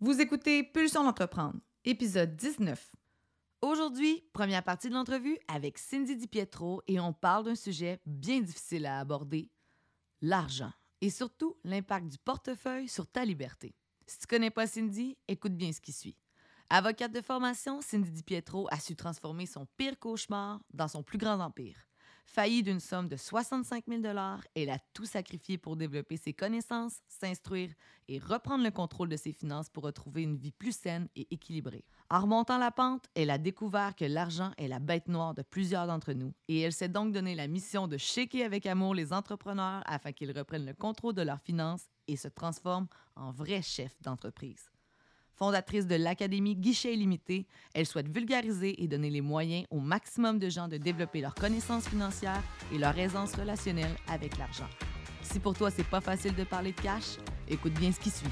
[0.00, 2.92] Vous écoutez Pulsion d'entreprendre, épisode 19.
[3.62, 8.86] Aujourd'hui, première partie de l'entrevue avec Cindy DiPietro et on parle d'un sujet bien difficile
[8.86, 9.50] à aborder,
[10.22, 13.74] l'argent et surtout l'impact du portefeuille sur ta liberté.
[14.06, 16.16] Si tu connais pas Cindy, écoute bien ce qui suit.
[16.70, 21.40] Avocate de formation, Cindy DiPietro a su transformer son pire cauchemar dans son plus grand
[21.40, 21.87] empire.
[22.30, 24.02] Faillie d'une somme de 65 000
[24.54, 27.70] elle a tout sacrifié pour développer ses connaissances, s'instruire
[28.06, 31.86] et reprendre le contrôle de ses finances pour retrouver une vie plus saine et équilibrée.
[32.10, 35.86] En remontant la pente, elle a découvert que l'argent est la bête noire de plusieurs
[35.86, 39.82] d'entre nous et elle s'est donc donné la mission de shaker avec amour les entrepreneurs
[39.86, 44.70] afin qu'ils reprennent le contrôle de leurs finances et se transforment en vrais chefs d'entreprise.
[45.38, 50.48] Fondatrice de l'Académie Guichet Illimité, elle souhaite vulgariser et donner les moyens au maximum de
[50.48, 52.42] gens de développer leurs connaissances financières
[52.72, 54.68] et leur aisance relationnelle avec l'argent.
[55.22, 58.26] Si pour toi, c'est pas facile de parler de cash, écoute bien ce qui suit.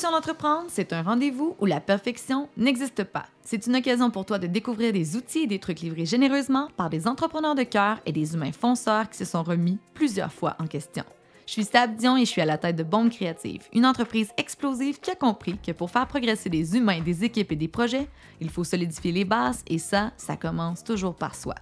[0.00, 3.26] Pulsion d'entreprendre, c'est un rendez-vous où la perfection n'existe pas.
[3.44, 6.88] C'est une occasion pour toi de découvrir des outils et des trucs livrés généreusement par
[6.88, 10.66] des entrepreneurs de cœur et des humains fonceurs qui se sont remis plusieurs fois en
[10.66, 11.04] question.
[11.44, 14.30] Je suis Stab Dion et je suis à la tête de Bombe Créative, une entreprise
[14.38, 18.08] explosive qui a compris que pour faire progresser des humains, des équipes et des projets,
[18.40, 21.56] il faut solidifier les bases et ça, ça commence toujours par soi.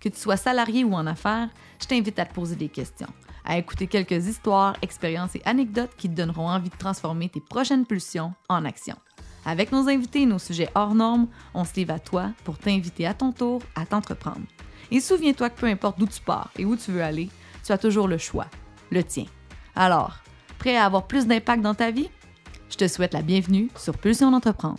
[0.00, 3.12] Que tu sois salarié ou en affaires, je t'invite à te poser des questions
[3.44, 7.86] à écouter quelques histoires, expériences et anecdotes qui te donneront envie de transformer tes prochaines
[7.86, 8.96] pulsions en action.
[9.44, 13.06] Avec nos invités et nos sujets hors normes, on se livre à toi pour t'inviter
[13.06, 14.46] à ton tour à t'entreprendre.
[14.90, 17.28] Et souviens-toi que peu importe d'où tu pars et où tu veux aller,
[17.64, 18.46] tu as toujours le choix,
[18.90, 19.24] le tien.
[19.74, 20.18] Alors,
[20.58, 22.10] prêt à avoir plus d'impact dans ta vie?
[22.70, 24.78] Je te souhaite la bienvenue sur Pulsion d'entreprendre.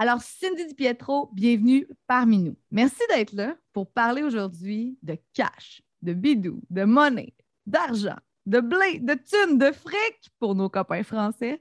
[0.00, 2.56] Alors, Cindy Pietro, bienvenue parmi nous.
[2.70, 7.34] Merci d'être là pour parler aujourd'hui de cash, de bidou, de monnaie,
[7.66, 8.14] d'argent,
[8.46, 11.60] de blé, de thunes, de fric pour nos copains français.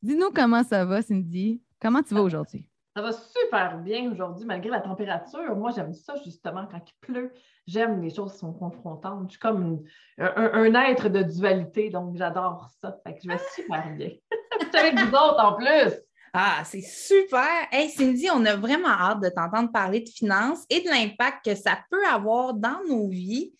[0.00, 1.60] Dis-nous comment ça va, Cindy?
[1.78, 2.66] Comment tu vas aujourd'hui?
[2.96, 5.54] Ça va super bien aujourd'hui, malgré la température.
[5.54, 7.30] Moi, j'aime ça justement quand il pleut.
[7.66, 9.24] J'aime les choses qui sont confrontantes.
[9.26, 9.82] Je suis comme
[10.16, 12.98] un, être de dualité, donc j'adore ça.
[13.06, 14.12] Fait que je vais super bien.
[14.62, 16.05] je suis avec vous autres en plus.
[16.38, 17.66] Ah, c'est super.
[17.72, 21.54] Hey, Cindy, on a vraiment hâte de t'entendre parler de finances et de l'impact que
[21.54, 23.54] ça peut avoir dans nos vies.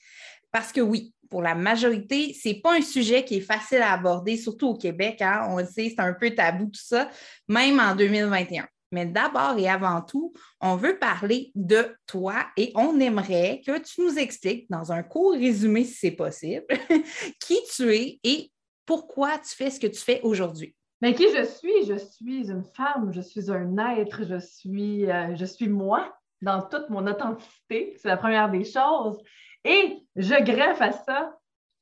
[0.53, 3.95] Parce que oui, pour la majorité, ce n'est pas un sujet qui est facile à
[3.95, 5.23] aborder, surtout au Québec.
[5.23, 5.47] Hein?
[5.49, 7.09] On le sait, c'est un peu tabou tout ça,
[7.49, 8.69] même en 2021.
[8.93, 14.03] Mais d'abord et avant tout, on veut parler de toi et on aimerait que tu
[14.03, 16.67] nous expliques dans un court résumé, si c'est possible,
[17.41, 18.53] qui tu es et
[18.85, 20.77] pourquoi tu fais ce que tu fais aujourd'hui.
[21.03, 21.85] Mais qui je suis?
[21.87, 26.63] Je suis une femme, je suis un être, je suis, euh, je suis moi dans
[26.63, 27.95] toute mon authenticité.
[27.99, 29.19] C'est la première des choses.
[29.65, 31.37] Et je greffe à ça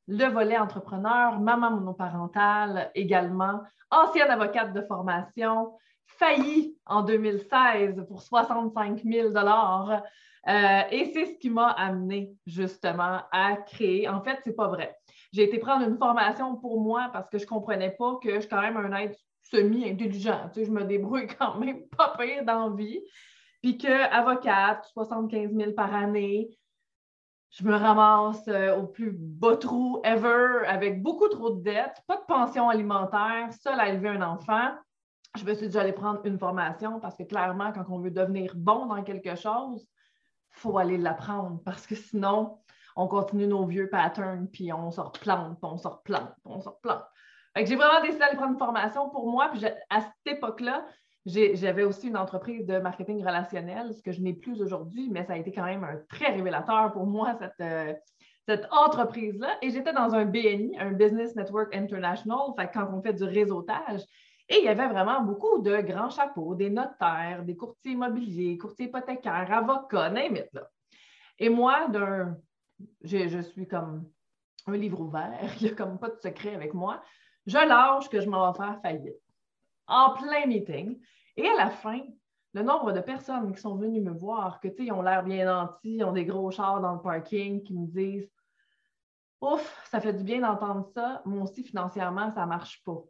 [0.07, 5.73] le volet entrepreneur, maman monoparentale également, ancienne avocate de formation,
[6.07, 13.57] faillie en 2016 pour 65 000 euh, Et c'est ce qui m'a amené justement à
[13.57, 14.09] créer.
[14.09, 14.97] En fait, c'est pas vrai.
[15.35, 18.41] J'ai été prendre une formation pour moi parce que je ne comprenais pas que je
[18.41, 20.49] suis quand même un être semi-intelligent.
[20.53, 23.01] Tu sais, je me débrouille quand même pas pire dans vie.
[23.61, 26.57] Puis qu'avocate, 75 000 par année,
[27.51, 32.19] je me ramasse euh, au plus bas trou ever avec beaucoup trop de dettes, pas
[32.19, 34.71] de pension alimentaire, seule à élever un enfant.
[35.37, 38.53] Je me suis dit, j'allais prendre une formation parce que clairement, quand on veut devenir
[38.55, 42.61] bon dans quelque chose, il faut aller l'apprendre parce que sinon,
[42.97, 46.61] on continue nos vieux patterns, puis on se replante, puis on se replante, puis on
[46.61, 47.05] se replante.
[47.57, 49.49] j'ai vraiment décidé d'aller prendre une formation pour moi.
[49.53, 50.85] Puis à cette époque-là,
[51.27, 55.33] j'avais aussi une entreprise de marketing relationnel, ce que je n'ai plus aujourd'hui, mais ça
[55.33, 57.95] a été quand même un très révélateur pour moi, cette, euh,
[58.71, 59.57] entreprise-là.
[59.63, 64.03] Et j'étais dans un BNI, un Business Network International, fait quand on fait du réseautage.
[64.51, 68.87] Et il y avait vraiment beaucoup de grands chapeaux, des notaires, des courtiers immobiliers, courtiers
[68.87, 70.59] hypothécaires, avocats, n'importe.
[71.39, 72.37] Et moi, d'un
[73.03, 74.11] je, suis comme
[74.67, 77.03] un livre ouvert, il n'y a comme pas de secret avec moi.
[77.47, 79.25] Je lâche que je m'en vais faire faillite
[79.87, 80.99] en plein meeting.
[81.37, 82.01] Et à la fin,
[82.55, 86.03] le nombre de personnes qui sont venues me voir, que ils ont l'air bien nantis,
[86.05, 88.31] ont des gros chars dans le parking, qui me disent
[89.41, 91.21] Ouf, ça fait du bien d'entendre ça.
[91.25, 93.03] Moi aussi, financièrement, ça ne marche pas.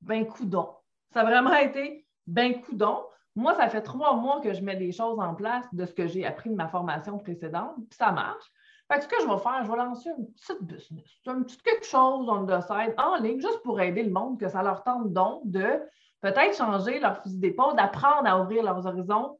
[0.00, 0.74] Ben coudon.
[1.12, 3.04] Ça a vraiment été ben coudon.
[3.36, 6.06] Moi, ça fait trois mois que je mets des choses en place de ce que
[6.06, 8.44] j'ai appris de ma formation précédente, puis ça marche.
[8.90, 11.56] Fait que ce que je vais faire, je vais lancer un petit business, un petit
[11.58, 14.82] quelque chose on the side en ligne, juste pour aider le monde, que ça leur
[14.82, 15.80] tente donc de
[16.20, 19.38] peut-être changer leur fusil d'épaule, d'apprendre à ouvrir leurs horizons,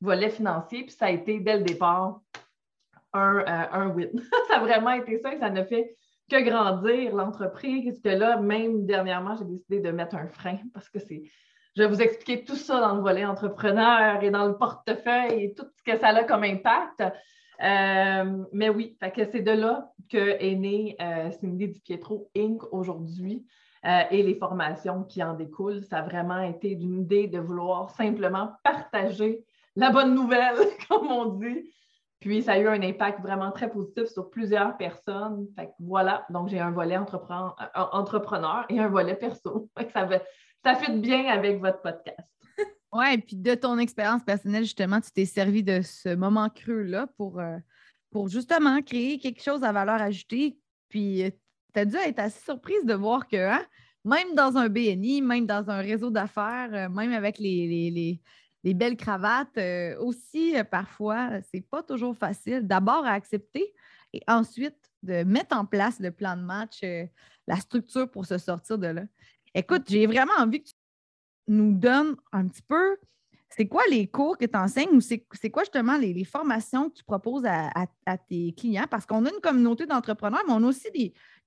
[0.00, 0.84] volet financier.
[0.84, 2.20] Puis ça a été dès le départ
[3.12, 4.10] un, euh, un win.
[4.48, 5.96] ça a vraiment été ça, ça ne fait
[6.30, 8.00] que grandir l'entreprise.
[8.02, 11.22] Que là, même dernièrement, j'ai décidé de mettre un frein parce que c'est.
[11.76, 15.54] Je vais vous expliquer tout ça dans le volet entrepreneur et dans le portefeuille et
[15.54, 17.02] tout ce que ça a comme impact.
[17.62, 22.62] Euh, mais oui, c'est de là que est né euh, Cindy Di Pietro Inc.
[22.72, 23.46] aujourd'hui
[23.86, 25.84] euh, et les formations qui en découlent.
[25.84, 29.44] Ça a vraiment été d'une idée de vouloir simplement partager
[29.76, 30.56] la bonne nouvelle,
[30.88, 31.70] comme on dit.
[32.18, 35.46] Puis ça a eu un impact vraiment très positif sur plusieurs personnes.
[35.56, 39.70] Fait voilà, donc j'ai un volet entrepreneur, et un volet perso.
[39.92, 40.08] ça,
[40.64, 42.18] ça fit bien avec votre podcast.
[42.92, 47.06] Oui, et puis de ton expérience personnelle, justement, tu t'es servi de ce moment creux-là
[47.16, 47.56] pour, euh,
[48.10, 50.58] pour justement créer quelque chose à valeur ajoutée.
[50.88, 51.30] Puis euh,
[51.72, 53.64] tu as dû être assez surprise de voir que hein,
[54.04, 58.20] même dans un BNI, même dans un réseau d'affaires, euh, même avec les,
[58.64, 59.58] belles cravates,
[60.00, 63.72] aussi parfois, c'est pas toujours facile d'abord à accepter
[64.12, 66.80] et ensuite de mettre en place le plan de match,
[67.46, 69.02] la structure pour se sortir de là.
[69.54, 70.74] Écoute, j'ai vraiment envie que tu
[71.48, 72.96] nous donne un petit peu,
[73.48, 77.04] c'est quoi les cours que tu enseignes ou c'est quoi justement les, formations que tu
[77.04, 78.86] proposes à, tes clients?
[78.88, 80.88] Parce qu'on a une communauté d'entrepreneurs, mais on a aussi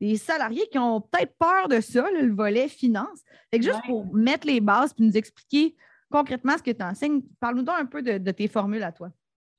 [0.02, 3.22] des, salariés qui ont peut-être peur de ça, le volet finance.
[3.52, 5.76] Fait que juste pour mettre les bases puis nous expliquer
[6.12, 9.10] concrètement ce que tu enseignes, parle-nous donc un peu de, tes formules à toi.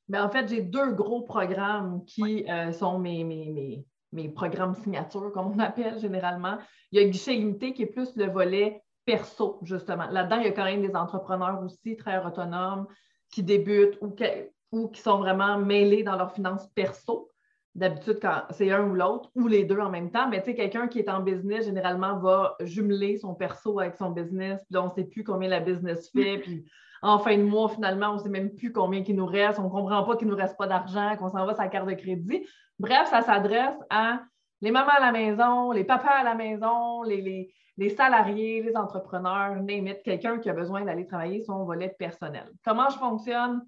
[0.06, 3.86] Bien, en fait, j'ai deux gros programmes qui euh, sont mes, mes, mes,
[4.32, 6.58] programmes signatures, comme on appelle généralement.
[6.92, 10.06] Il y a Guichet Limité qui est plus le volet perso, justement.
[10.10, 12.86] Là-dedans, il y a quand même des entrepreneurs aussi très autonomes
[13.30, 17.30] qui débutent ou, qui sont vraiment mêlés dans leurs finances perso.
[17.74, 20.54] D'habitude, quand c'est un ou l'autre, ou les deux en même temps, mais tu sais,
[20.54, 24.86] quelqu'un qui est en business, généralement, va jumeler son perso avec son business, puis on
[24.86, 26.64] ne sait plus combien la business fait, puis
[27.04, 29.64] en fin de mois, finalement, on ne sait même plus combien il nous reste, on
[29.64, 31.92] ne comprend pas qu'il ne nous reste pas d'argent, qu'on s'en va sa carte de
[31.92, 32.46] crédit.
[32.78, 34.22] Bref, ça s'adresse à
[34.62, 37.50] les mamans à la maison, les papas à la maison, les,
[37.94, 42.50] salariés, les entrepreneurs, name quelqu'un qui a besoin d'aller travailler son volet personnel.
[42.64, 43.66] Comment je fonctionne?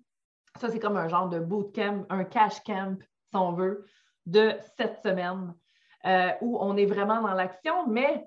[0.58, 2.96] Ça, c'est comme un genre de bootcamp, un cash camp,
[3.28, 3.84] si on veut,
[4.24, 5.52] de sept semaines,
[6.06, 8.26] euh, où on est vraiment dans l'action, mais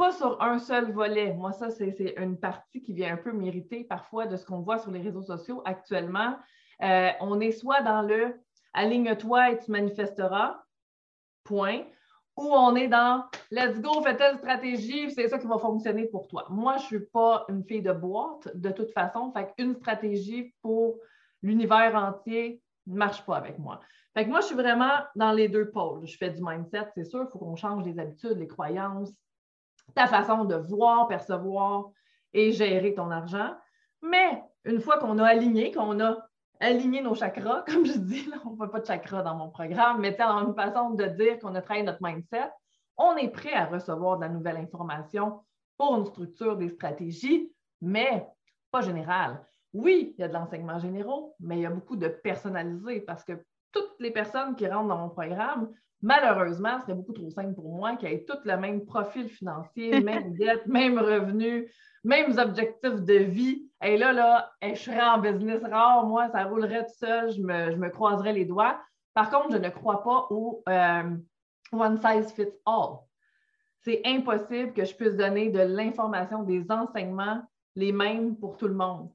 [0.00, 1.34] pas sur un seul volet.
[1.34, 4.78] Moi, ça, c'est une partie qui vient un peu m'irriter parfois de ce qu'on voit
[4.78, 6.38] sur les réseaux sociaux actuellement.
[6.82, 8.40] Euh, on est soit dans le
[8.72, 10.58] aligne-toi et tu manifesteras,
[11.44, 11.82] point,
[12.38, 16.28] ou on est dans let's go, fais telle stratégie, c'est ça qui va fonctionner pour
[16.28, 16.46] toi.
[16.48, 19.30] Moi, je ne suis pas une fille de boîte de toute façon.
[19.32, 20.96] Fait une stratégie pour
[21.42, 23.80] l'univers entier ne marche pas avec moi.
[24.14, 26.06] Fait que moi, je suis vraiment dans les deux pôles.
[26.06, 29.12] Je fais du mindset, c'est sûr, il faut qu'on change les habitudes, les croyances,
[29.94, 31.90] ta façon de voir, percevoir
[32.32, 33.54] et gérer ton argent.
[34.02, 36.16] Mais une fois qu'on a aligné, qu'on a
[36.60, 40.00] aligner nos chakras, comme je dis, on ne voit pas de chakras dans mon programme,
[40.00, 42.50] mais dans une façon de dire qu'on a travaillé notre mindset,
[42.96, 45.40] on est prêt à recevoir de la nouvelle information
[45.78, 47.50] pour une structure des stratégies,
[47.80, 48.26] mais
[48.70, 49.44] pas générale.
[49.72, 53.24] Oui, il y a de l'enseignement généraux, mais il y a beaucoup de personnalisé parce
[53.24, 53.32] que
[53.72, 55.70] toutes les personnes qui rentrent dans mon programme,
[56.02, 60.00] malheureusement, ce serait beaucoup trop simple pour moi qui aient toutes le même profil financier,
[60.00, 61.70] même dette, même revenu,
[62.04, 63.66] mêmes objectifs de vie.
[63.82, 67.70] Et là, là, je serais en business rare, moi, ça roulerait tout seul, je me,
[67.70, 68.78] je croiserais les doigts.
[69.14, 71.16] Par contre, je ne crois pas au euh,
[71.72, 72.98] one size fits all.
[73.82, 77.42] C'est impossible que je puisse donner de l'information, des enseignements
[77.76, 79.10] les mêmes pour tout le monde.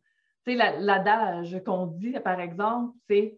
[0.45, 3.37] Tu sais, l'adage qu'on dit, par exemple, c'est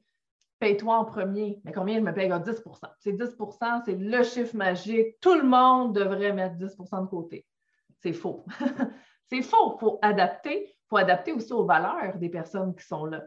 [0.59, 1.59] paye-toi en premier.
[1.63, 2.29] Mais combien je me paye?
[2.29, 2.63] 10%
[2.99, 5.19] C'est 10% c'est le chiffre magique.
[5.21, 7.45] Tout le monde devrait mettre 10% de côté.
[8.01, 8.45] C'est faux.
[9.29, 9.75] C'est faux.
[9.75, 10.69] Il faut adapter.
[10.69, 13.23] Il faut adapter aussi aux valeurs des personnes qui sont là.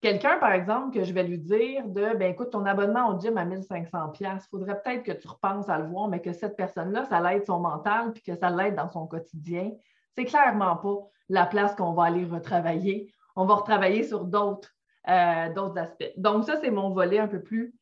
[0.00, 3.36] Quelqu'un, par exemple, que je vais lui dire de ben écoute, ton abonnement au gym
[3.38, 7.04] à 1500$, il faudrait peut-être que tu repenses à le voir, mais que cette personne-là,
[7.04, 9.70] ça l'aide son mental puis que ça l'aide dans son quotidien.
[10.16, 10.96] C'est clairement pas
[11.28, 13.12] la place qu'on va aller retravailler.
[13.36, 14.70] On va retravailler sur d'autres
[15.08, 16.12] euh, aspects.
[16.16, 17.74] Donc, ça, c'est mon volet un peu plus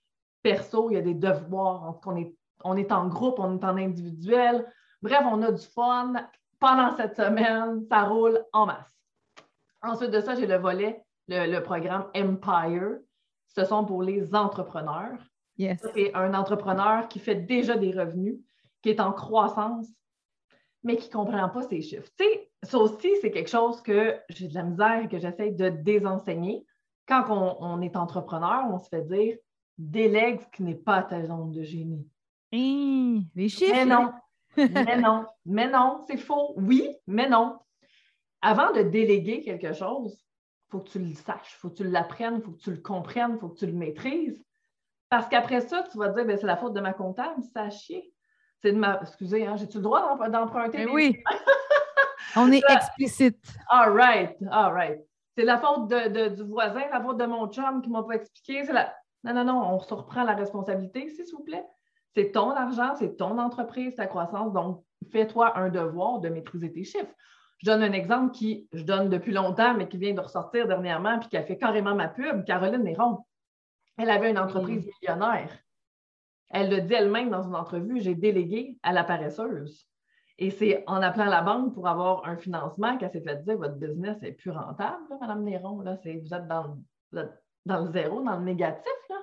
[0.42, 0.90] perso.
[0.90, 2.00] Il y a des devoirs.
[2.06, 2.34] On est,
[2.64, 4.66] on est en groupe, on est en individuel.
[5.02, 6.14] Bref, on a du fun
[6.60, 8.86] pendant cette semaine, ça roule en masse.
[9.82, 12.98] Ensuite de ça, j'ai le volet, le, programme Empire.
[13.48, 15.18] Ce sont pour les entrepreneurs.
[15.56, 15.84] Yes.
[15.94, 18.36] C'est un entrepreneur qui fait déjà des revenus,
[18.82, 19.88] qui est en croissance,
[20.84, 22.08] mais qui ne comprend pas ses chiffres.
[22.18, 25.50] Tu sais, ça aussi, c'est quelque chose que j'ai de la misère et que j'essaie
[25.50, 26.64] de désenseigner.
[27.06, 29.36] Quand on, est entrepreneur, on se fait dire
[29.78, 32.06] délègue ce qui n'est pas ta zone de génie.
[32.52, 33.72] Hein, les chiffres.
[33.72, 34.12] Mais non,
[34.56, 36.54] mais non, mais non, c'est faux.
[36.56, 37.58] Oui, mais non.
[38.42, 40.24] Avant de déléguer quelque chose,
[40.68, 42.70] il faut que tu le saches, il faut que tu l'apprennes, il faut que tu
[42.70, 44.44] le comprennes, il faut que tu le maîtrises.
[45.08, 47.62] Parce qu'après ça, tu vas te dire, ben, c'est la faute de ma comptable, ça
[47.62, 48.12] a chier.
[48.62, 49.00] C'est de ma.
[49.02, 50.84] Excusez, hein, j'ai-tu le droit d'emprunter?
[50.84, 51.22] Ben oui.
[52.36, 53.42] On est explicite.
[53.68, 55.00] All right, all right.
[55.40, 58.62] C'est la faute du voisin, la faute de mon chum qui ne m'a pas expliqué.
[58.64, 58.94] La...
[59.24, 61.64] Non, non, non, on se reprend la responsabilité, s'il vous plaît.
[62.14, 64.52] C'est ton argent, c'est ton entreprise, ta croissance.
[64.52, 67.14] Donc, fais-toi un devoir de maîtriser tes chiffres.
[67.56, 71.18] Je donne un exemple qui, je donne depuis longtemps, mais qui vient de ressortir dernièrement,
[71.18, 73.24] puis qui a fait carrément ma pub, Caroline Néron.
[73.96, 75.56] Elle avait une entreprise millionnaire.
[76.50, 79.89] Elle le dit elle-même dans une entrevue, j'ai délégué à la paresseuse.
[80.40, 83.76] Et c'est en appelant la banque pour avoir un financement qu'elle s'est fait dire votre
[83.76, 85.80] business est plus rentable, Mme Néron.
[85.82, 86.78] Là, vous êtes dans,
[87.12, 89.16] le zéro, dans le négatif, là.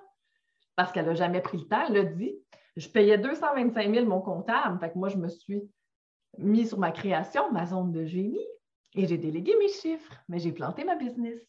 [0.75, 1.85] parce qu'elle n'a jamais pris le temps.
[1.89, 2.37] Elle a dit
[2.75, 4.79] je payais 225 000 mon comptable.
[4.79, 5.63] Fait que moi, je me suis
[6.37, 8.47] mis sur ma création, ma zone de génie,
[8.93, 11.39] et j'ai délégué mes chiffres, mais j'ai planté ma business.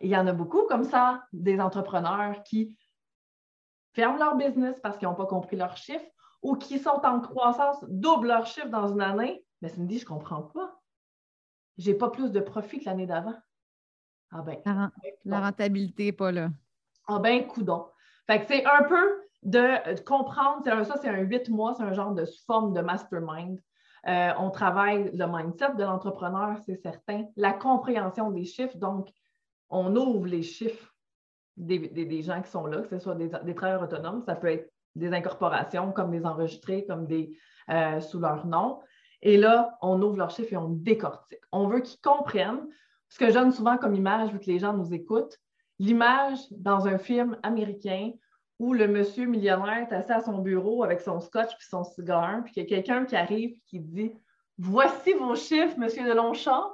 [0.00, 2.76] Et il y en a beaucoup comme ça, des entrepreneurs qui
[3.94, 6.06] ferment leur business parce qu'ils n'ont pas compris leurs chiffres
[6.42, 9.44] ou qui sont en croissance, doublent leurs chiffres dans une année.
[9.60, 10.80] Mais dit, je ne comprends pas.
[11.78, 13.34] Je n'ai pas plus de profit que l'année d'avant.
[14.30, 14.58] Ah ben.
[15.24, 16.50] La, rentabilité n'est pas là.
[17.06, 17.86] Ah ben, coudon.
[18.26, 22.12] Fait que c'est un peu de comprendre, ça, c'est un huit mois, c'est un genre
[22.12, 23.58] de forme de mastermind.
[24.06, 28.76] Euh, on travaille le mindset de l'entrepreneur, c'est certain, la compréhension des chiffres.
[28.76, 29.08] Donc,
[29.70, 30.94] on ouvre les chiffres
[31.56, 35.12] des, gens qui sont là, que ce soit des, travailleurs autonomes, ça peut être des
[35.12, 37.36] incorporations comme des enregistrés, comme des
[37.70, 38.80] euh, sous leur nom.
[39.22, 41.40] Et là, on ouvre leurs chiffres et on décortique.
[41.52, 42.66] On veut qu'ils comprennent
[43.08, 45.38] ce que je donne souvent comme image, vu que les gens nous écoutent.
[45.78, 48.12] L'image dans un film américain
[48.58, 52.42] où le monsieur millionnaire est assis à son bureau avec son scotch puis son cigare,
[52.44, 54.12] puis qu'il y a quelqu'un qui arrive et qui dit
[54.58, 56.72] Voici vos chiffres, monsieur de Longchamp.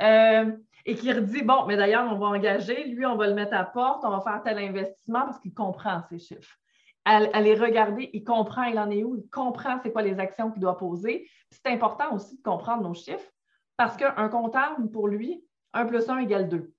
[0.00, 0.52] Euh,
[0.84, 3.64] et qui redit Bon, mais d'ailleurs, on va engager, lui, on va le mettre à
[3.64, 6.58] porte, on va faire tel investissement parce qu'il comprend ces chiffres.
[7.04, 10.60] Allez regarder, il comprend, il en est où, il comprend c'est quoi les actions qu'il
[10.60, 11.28] doit poser.
[11.50, 13.28] C'est important aussi de comprendre nos chiffres
[13.76, 16.72] parce qu'un comptable, pour lui, 1 plus 1 égale 2.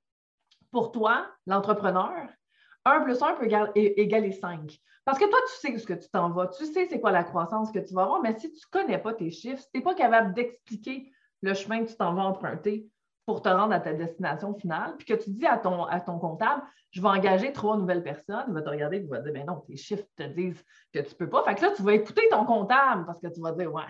[0.71, 2.29] Pour toi, l'entrepreneur,
[2.85, 4.79] 1 plus 1 peut égaler 5.
[5.05, 7.25] Parce que toi, tu sais ce que tu t'en vas, tu sais c'est quoi la
[7.25, 9.77] croissance que tu vas avoir, mais si tu ne connais pas tes chiffres, si tu
[9.77, 11.11] n'es pas capable d'expliquer
[11.41, 12.87] le chemin que tu t'en vas emprunter
[13.25, 16.19] pour te rendre à ta destination finale, puis que tu dis à ton, à ton
[16.19, 16.61] comptable,
[16.91, 19.33] je vais engager trois nouvelles personnes, il va te regarder et il va te dire,
[19.33, 20.63] ben non, tes chiffres te disent
[20.93, 21.43] que tu ne peux pas.
[21.43, 23.83] Fait que là, tu vas écouter ton comptable parce que tu vas dire, ouais,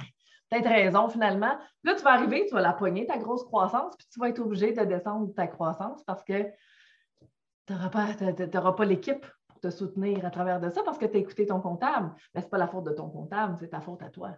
[0.50, 1.58] peut-être raison finalement.
[1.84, 4.40] Là, tu vas arriver, tu vas la pogner, ta grosse croissance, puis tu vas être
[4.40, 6.44] obligé de descendre ta croissance parce que
[7.66, 11.20] tu n'auras pas, l'équipe pour te soutenir à travers de ça parce que tu as
[11.20, 12.14] écouté ton comptable.
[12.36, 14.32] Mais ce n'est pas la faute de ton comptable, c'est ta faute à toi.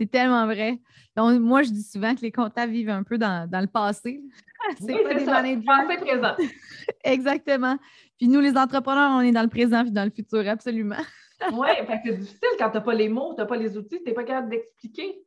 [0.00, 0.78] C'est tellement vrai.
[1.14, 4.22] Donc, moi, je dis souvent que les comptables vivent un peu dans, le passé.
[4.80, 6.34] c'est pas des années de passé présent.
[7.04, 7.76] Exactement.
[8.16, 11.02] Puis nous, les entrepreneurs, on est dans le présent puis dans le futur, absolument.
[11.52, 11.68] oui,
[12.02, 14.14] c'est difficile quand tu n'as pas les mots, tu n'as pas les outils, tu n'es
[14.14, 15.22] pas capable d'expliquer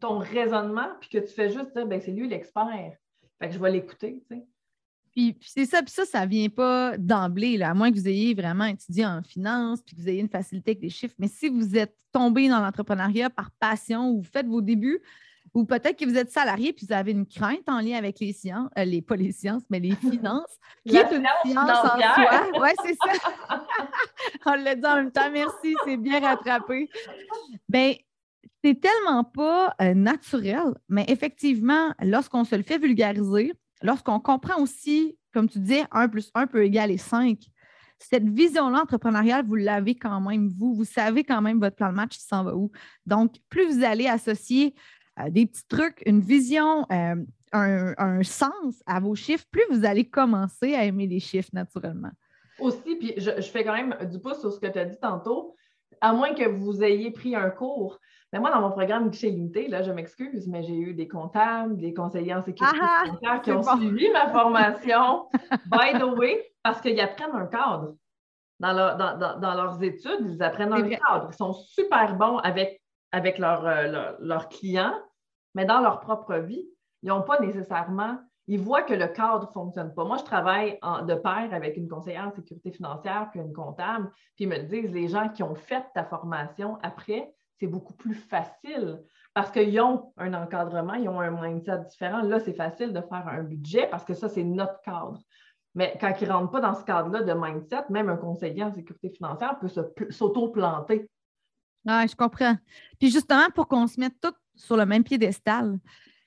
[0.00, 2.66] ton raisonnement, puis que tu fais juste dire, ben, c'est lui l'expert.
[3.38, 4.44] Fait que je vais l'écouter, tu sais.
[5.12, 8.34] Puis, c'est ça, puis ça, ça ne vient pas d'emblée, à moins que vous ayez
[8.34, 11.14] vraiment étudié en finance, puis que vous ayez une facilité avec les chiffres.
[11.18, 15.00] Mais si vous êtes tombé dans l'entrepreneuriat par passion ou vous faites vos débuts,
[15.52, 18.32] ou peut-être que vous êtes salarié puis vous avez une crainte en lien avec les
[18.32, 22.50] sciences, euh, les, pas les sciences, mais les finances, qui est une science en soi.
[22.60, 23.64] Oui, c'est ça.
[24.46, 26.88] On l'a dit en même temps, merci, c'est bien rattrapé.
[27.68, 27.94] Bien,
[28.64, 35.16] c'est tellement pas euh, naturel, mais effectivement, lorsqu'on se le fait vulgariser, lorsqu'on comprend aussi,
[35.32, 37.38] comme tu dis, 1 plus 1 peut égaler 5,
[38.00, 40.74] cette vision-là entrepreneuriale, vous l'avez quand même, vous.
[40.74, 42.70] Vous savez quand même votre plan de match, il s'en va où.
[43.06, 44.74] Donc, plus vous allez associer
[45.18, 47.14] euh, des petits trucs, une vision, euh,
[47.52, 52.12] un, sens à vos chiffres, plus vous allez commencer à aimer les chiffres naturellement.
[52.58, 54.98] Aussi, puis je, je fais quand même du pouce sur ce que tu as dit
[55.00, 55.56] tantôt,
[56.00, 57.98] à moins que vous ayez pris un cours
[58.32, 61.76] mais moi, dans mon programme chez Limité, là, je m'excuse, mais j'ai eu des comptables,
[61.78, 62.78] des conseillers en sécurité
[63.26, 65.28] ah, qui ont suivi ma formation,
[65.66, 67.94] by the way, parce qu'ils apprennent un cadre.
[68.60, 68.74] Dans,
[69.40, 71.30] dans, leurs études, ils apprennent un cadre.
[71.32, 72.80] Ils sont super bons avec,
[73.10, 74.94] avec euh, leurs clients,
[75.54, 76.68] mais dans leur propre vie,
[77.02, 78.18] ils n'ont pas nécessairement
[78.50, 80.04] ils voient que le cadre ne fonctionne pas.
[80.04, 80.76] Moi, je travaille
[81.06, 84.90] de pair avec une conseillère en sécurité financière puis une comptable, puis ils me disent
[84.90, 89.00] les gens qui ont fait ta formation après, c'est beaucoup plus facile
[89.34, 92.22] parce qu'ils ont un encadrement, ils ont un mindset différent.
[92.22, 95.20] Là, c'est facile de faire un budget parce que ça, c'est notre cadre.
[95.76, 98.74] Mais quand ils ne rentrent pas dans ce cadre-là de mindset, même un conseiller en
[98.74, 99.68] sécurité financière peut
[100.10, 101.08] s'auto-planter.
[101.86, 102.56] Ah, je comprends.
[102.98, 105.78] Puis justement, pour qu'on se mette tous sur le même piédestal,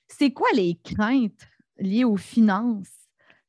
[0.08, 1.46] c'est quoi les craintes
[1.78, 3.04] liées aux finances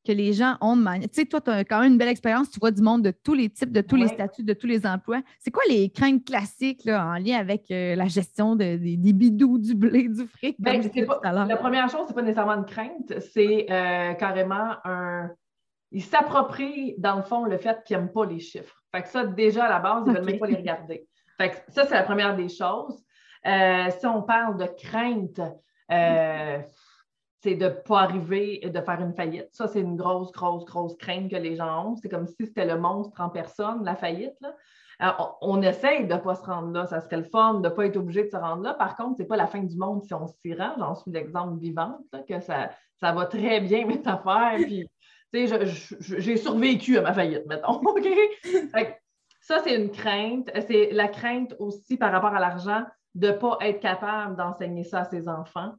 [0.05, 1.09] que les gens ont de manière.
[1.09, 3.11] Tu sais, toi, tu as quand même une belle expérience, tu vois du monde de
[3.11, 5.21] tous les types, de tous les statuts, de tous les emplois.
[5.39, 9.73] C'est quoi les craintes classiques là, en lien avec euh, la gestion des bidous, du
[9.73, 10.55] blé, du fric?
[10.59, 10.81] Ben,
[11.23, 15.31] la première chose, ce n'est pas nécessairement une crainte, c'est euh, carrément un.
[15.91, 18.83] Ils s'approprient, dans le fond, le fait qu'ils n'aiment pas les chiffres.
[18.93, 21.07] Fait que ça, déjà, à la base, ils ne veulent même pas les regarder.
[21.37, 23.01] Fait que ça, c'est la première des choses.
[23.45, 25.39] Euh, si on parle de crainte,
[27.45, 29.49] c'est de ne pas arriver et de faire une faillite.
[29.51, 31.95] Ça, c'est une grosse, grosse, grosse crainte que les gens ont.
[31.95, 34.33] C'est comme si c'était le monstre en personne, la faillite.
[35.41, 36.87] on, essaye de ne pas se rendre là.
[36.87, 38.73] Ça serait le fun de ne pas être obligé de se rendre là.
[38.73, 40.73] Par contre, ce n'est pas la fin du monde si on s'y rend.
[40.79, 44.57] J'en suis l'exemple vivant, que ça, ça va très bien, mes affaires.
[44.63, 44.89] Puis,
[45.99, 47.79] j'ai survécu à ma faillite, mettons.
[49.41, 50.49] ça, c'est une crainte.
[50.67, 55.01] C'est la crainte aussi par rapport à l'argent de ne pas être capable d'enseigner ça
[55.01, 55.73] à ses enfants.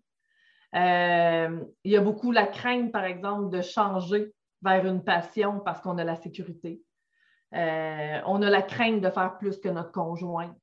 [0.76, 5.80] Euh, il y a beaucoup la crainte, par exemple, de changer vers une passion parce
[5.80, 6.82] qu'on a la sécurité.
[7.54, 10.54] Euh, on a la crainte de faire plus que notre conjoint.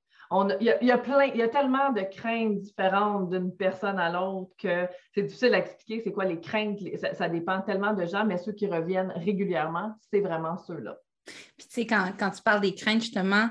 [0.60, 4.51] il, y a, plein, il y a tellement de craintes différentes d'une personne à l'autre
[4.60, 6.79] que c'est difficile à expliquer c'est quoi les craintes.
[7.13, 10.98] Ça, dépend tellement de gens, mais ceux qui reviennent régulièrement, c'est vraiment ceux-là.
[11.25, 13.48] Puis tu sais, quand, quand, tu parles des craintes, justement,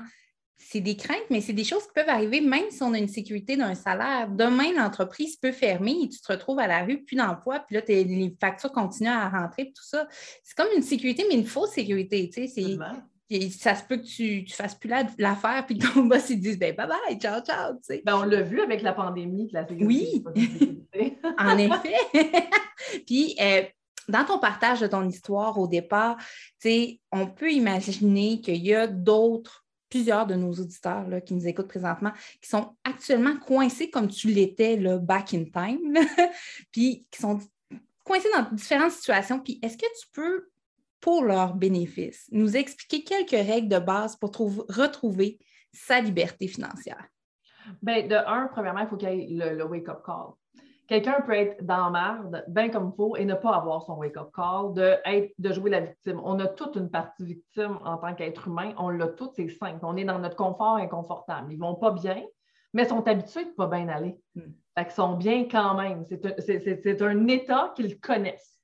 [0.69, 3.07] c'est des craintes, mais c'est des choses qui peuvent arriver même si on a une
[3.07, 4.29] sécurité d'un salaire.
[4.29, 7.81] Demain, l'entreprise peut fermer et tu te retrouves à la rue, plus d'emploi, puis là,
[7.87, 10.07] les factures continuent à rentrer, tout ça.
[10.43, 12.29] C'est comme une sécurité, mais une fausse sécurité.
[12.29, 12.77] Tu sais,
[13.49, 16.75] ça se peut que tu ne fasses plus l'affaire, puis ton boss, il dise ben,
[16.75, 17.73] bye bye, ciao, ciao.
[17.87, 20.23] Tu ben, on l'a vu avec la pandémie, la sécurité.
[20.95, 21.95] Oui, en effet.
[23.05, 23.63] puis, euh,
[24.09, 26.17] dans ton partage de ton histoire au départ,
[27.11, 29.62] on peut imaginer qu'il y a d'autres
[29.93, 34.75] plusieurs de nos auditeurs qui nous écoutent présentement qui sont actuellement coincés comme tu l'étais
[34.97, 35.99] back in time,
[36.71, 37.39] puis qui sont
[38.03, 39.39] coincés dans différentes situations.
[39.39, 40.49] Puis est-ce que tu peux,
[40.99, 45.37] pour leur bénéfice, nous expliquer quelques règles de base pour retrouver
[45.71, 47.07] sa liberté financière?
[47.83, 50.33] Bien, de un, premièrement, il faut qu'il y ait le wake-up call.
[50.93, 54.29] Quelqu'un peut être dans merde, bien comme il faut, et ne pas avoir son wake-up
[54.31, 56.21] call, de, être, de jouer la victime.
[56.23, 58.75] On a toute une partie victime en tant qu'être humain.
[58.77, 59.79] On l'a toute, c'est simple.
[59.81, 61.51] On est dans notre confort inconfortable.
[61.51, 62.23] Ils ne vont pas bien,
[62.73, 64.19] mais sont habitués de ne pas bien aller.
[64.35, 64.51] Hmm.
[64.77, 66.05] Fait qu'ils sont bien quand même.
[66.05, 68.61] C'est un, un, état qu'ils connaissent.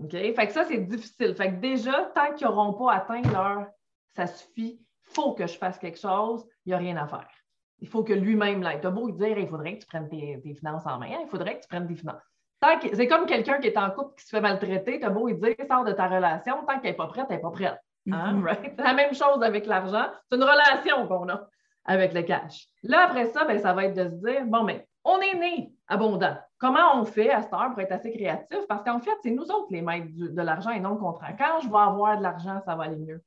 [0.00, 0.12] OK?
[0.12, 1.34] Fait que ça, c'est difficile.
[1.34, 3.66] Fait que déjà, tant qu'ils n'auront pas atteint leur
[4.14, 7.39] ça suffit, il faut que je fasse quelque chose, il n'y a rien à faire.
[7.80, 8.80] Il faut que lui-même l'aide.
[8.80, 11.56] Tu as beau dire, il faudrait que tu prennes tes, finances en main, il faudrait
[11.56, 12.22] que tu prennes tes finances.
[12.92, 15.34] C'est comme quelqu'un qui est en couple qui se fait maltraiter, tu as beau lui
[15.34, 17.78] dire, sors de ta relation, tant qu'elle n'est pas prête, elle n'est pas prête.
[18.12, 18.72] Hein, mm-hmm.
[18.76, 20.06] C'est la même chose avec l'argent.
[20.28, 21.48] C'est une relation qu'on a
[21.84, 22.66] avec le cash.
[22.82, 25.72] Là, après ça, ben, ça va être de se dire, bon, mais on est né
[25.88, 26.36] abondant.
[26.58, 28.58] Comment on fait à cette heure pour être assez créatif?
[28.68, 31.34] Parce qu'en fait, c'est nous autres les maîtres de l'argent et non le contraire.
[31.38, 33.22] Quand je vais avoir de l'argent, ça va aller mieux.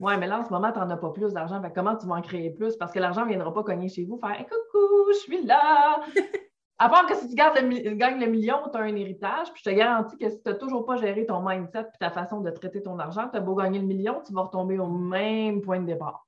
[0.00, 1.62] Oui, mais là, en ce moment, tu n'en as pas plus d'argent.
[1.74, 2.76] Comment tu vas en créer plus?
[2.76, 6.00] Parce que l'argent ne viendra pas cogner chez vous, faire coucou, je suis là.
[6.78, 9.52] à part que si tu gagnes le million, tu as un héritage.
[9.52, 12.10] Puis je te garantis que si tu n'as toujours pas géré ton mindset et ta
[12.10, 14.88] façon de traiter ton argent, tu as beau gagner le million, tu vas retomber au
[14.88, 16.26] même point de départ.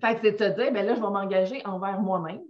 [0.00, 2.42] Fait que c'est de te dire, ben là, je vais m'engager envers moi-même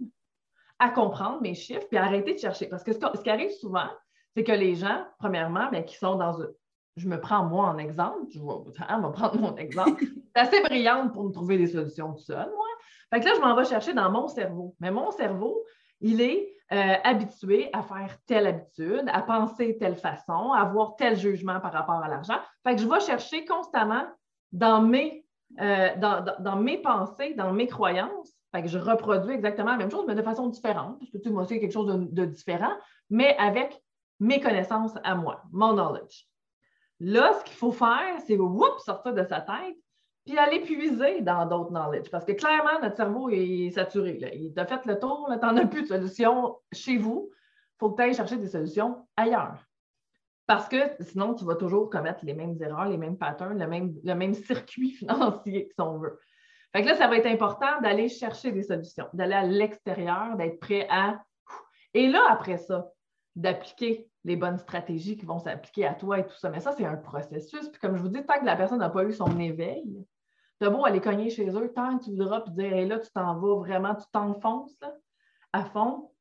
[0.79, 2.67] à comprendre mes chiffres puis arrêter de chercher.
[2.67, 3.87] Parce que ce, qui arrive souvent,
[4.35, 6.37] c'est que les gens, premièrement, bien, qui sont dans,
[6.97, 10.03] je me prends moi en exemple, je vais, prendre mon exemple.
[10.35, 12.65] C'est assez brillante pour me trouver des solutions tout seul, moi.
[13.13, 14.75] Fait que là, je m'en vais chercher dans mon cerveau.
[14.79, 15.63] Mais mon cerveau,
[16.01, 21.15] il est euh, habitué à faire telle habitude, à penser telle façon, à avoir tel
[21.15, 22.39] jugement par rapport à l'argent.
[22.63, 24.05] Fait que je vais chercher constamment
[24.51, 25.25] dans mes,
[25.59, 28.31] euh, dans, mes pensées, dans mes croyances.
[28.53, 31.29] Fait que je reproduis exactement la même chose, mais de façon différente, parce que tu
[31.29, 32.73] moi, c'est quelque chose de différent,
[33.09, 33.81] mais avec
[34.21, 36.25] mes connaissances à moi, mon knowledge.
[36.99, 38.37] Là, ce qu'il faut faire, c'est
[38.85, 39.75] sortir de sa tête
[40.25, 42.09] puis aller puiser dans d'autres knowledge.
[42.09, 44.17] Parce que clairement, notre cerveau est saturé.
[44.33, 47.29] Il t'a fait le tour, tu n'en as plus de solutions chez vous.
[47.31, 49.63] Il faut que tu ailles chercher des solutions ailleurs.
[50.47, 53.95] Parce que sinon, tu vas toujours commettre les mêmes erreurs, les mêmes patterns, le même,
[54.03, 56.19] le même circuit financier, si on veut.
[56.71, 60.59] Fait que là, ça va être important d'aller chercher des solutions, d'aller à l'extérieur, d'être
[60.59, 61.21] prêt à.
[61.93, 62.89] Et là, après ça,
[63.35, 66.49] d'appliquer les bonnes stratégies qui vont s'appliquer à toi et tout ça.
[66.49, 67.69] Mais ça, c'est un processus.
[67.69, 70.05] Puis comme je vous dis, tant que la personne n'a pas eu son éveil,
[70.61, 73.11] tu beau aller cogner chez eux, tant que tu voudras, puis dire, hey, là, tu
[73.11, 74.79] t'en vas vraiment, tu t'enfonces
[75.51, 76.11] à fond,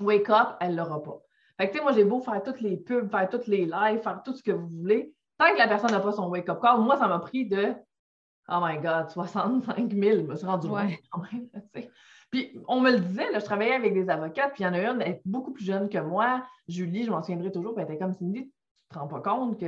[0.00, 1.20] wake up, elle ne l'aura pas.
[1.56, 4.00] Fait que, tu sais, moi, j'ai beau faire toutes les pubs, faire toutes les lives,
[4.02, 5.14] faire tout ce que vous voulez.
[5.38, 7.74] tant que la personne n'a pas son wake-up call, moi, ça m'a pris de
[8.48, 11.00] Oh my God, 65 000, je me suis rendu Ouais.
[11.10, 11.48] quand même.
[12.30, 14.80] Puis on me le disait, je travaillais avec des avocates, puis il y en a
[14.80, 17.92] une, elle est beaucoup plus jeune que moi, Julie, je m'en souviendrai toujours, puis elle
[17.92, 19.66] était comme Cindy, tu te rends pas compte que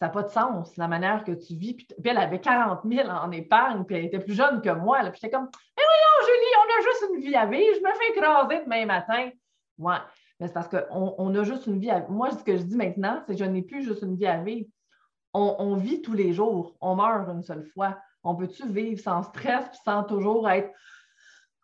[0.00, 1.74] ça n'a pas de sens, la manière que tu vis.
[1.74, 5.02] Puis elle avait 40 000 en épargne, puis elle était plus jeune que moi.
[5.02, 5.10] là.
[5.10, 7.92] Puis j'étais comme, mais voyons, Julie, on a juste une vie à vivre, je me
[7.94, 9.30] fais écraser demain matin.
[9.78, 9.98] Ouais,
[10.38, 12.76] mais c'est parce qu'on on a juste une vie à Moi, ce que je dis
[12.76, 14.68] maintenant, c'est que je n'ai plus juste une vie à vivre.
[15.34, 17.98] On, on vit tous les jours, on meurt une seule fois.
[18.24, 20.70] On peut-tu vivre sans stress puis sans toujours être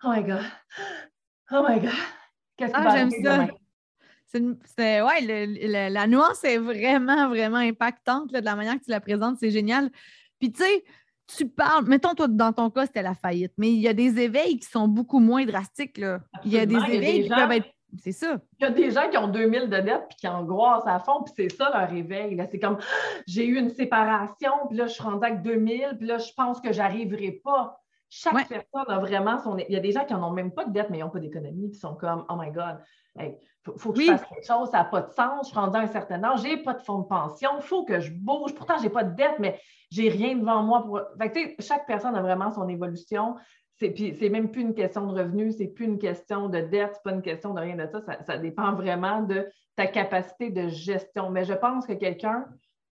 [0.05, 0.43] Oh my God,
[1.53, 1.91] oh my God,
[2.57, 3.47] qu'est-ce qui Ah, j'aime ça.
[4.35, 8.85] une- ouais, le- le- la nuance est vraiment, vraiment impactante là, de la manière que
[8.85, 9.39] tu la présentes.
[9.41, 9.91] C'est génial.
[10.39, 10.85] Puis, tu sais,
[11.37, 14.19] tu parles, mettons, toi, dans ton cas, c'était la faillite, mais il y a des
[14.21, 15.97] éveils qui sont beaucoup moins drastiques.
[15.99, 16.21] Là.
[16.45, 17.69] Il y a des a éveils des qui gens- peuvent être.
[18.03, 18.37] C'est ça.
[18.59, 21.23] Il y a des gens qui ont 2000 de dettes puis qui angoissent à fond,
[21.25, 22.35] puis c'est ça leur réveil.
[22.35, 22.47] là.
[22.51, 22.79] C'est comme
[23.27, 26.61] j'ai eu une séparation, puis là, je suis rendue avec 2000, puis là, je pense
[26.61, 27.81] que j'arriverai pas.
[28.09, 28.45] Chaque Ouais.
[28.49, 29.57] personne a vraiment son.
[29.59, 31.11] Il y a des gens qui n'en ont même pas de dette, mais ils n'ont
[31.11, 32.79] pas d'économie, puis ils sont comme Oh my God,
[33.19, 34.07] il faut, faut que Oui.
[34.07, 36.23] je fasse quelque chose, ça n'a pas de sens, je suis rendue à un certain
[36.23, 38.55] âge, j'ai pas de fonds de pension, il faut que je bouge.
[38.55, 41.01] Pourtant, j'ai pas de dette, mais j'ai rien devant moi pour.
[41.21, 43.37] Fait que, tu sais, chaque personne a vraiment son évolution.
[43.79, 46.95] C'est, puis c'est même plus une question de revenus, c'est plus une question de dette,
[46.95, 48.01] c'est pas une question de rien de ça.
[48.01, 48.23] ça.
[48.23, 51.29] ça dépend vraiment de ta capacité de gestion.
[51.31, 52.47] Mais je pense que quelqu'un,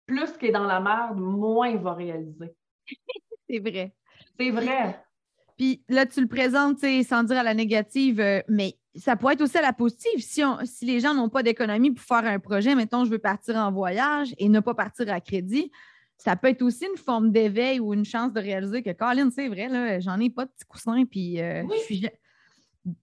[0.07, 2.55] plus qui est dans la merde, moins il va réaliser.
[3.51, 3.95] C'est vrai.
[4.39, 4.99] C'est vrai.
[5.57, 9.17] Puis là, tu le présentes, tu sais, sans dire à la négative, euh, mais ça
[9.17, 10.21] pourrait être aussi à la positive.
[10.21, 13.19] Si, on- si les gens n'ont pas d'économie pour faire un projet, mettons, je veux
[13.19, 15.71] partir en voyage et ne pas partir à crédit,
[16.17, 19.49] ça peut être aussi une forme d'éveil ou une chance de réaliser que, Colin, c'est
[19.49, 21.75] vrai, là, j'en ai pas de petits coussins, puis euh, Oui.
[21.79, 22.09] je suis.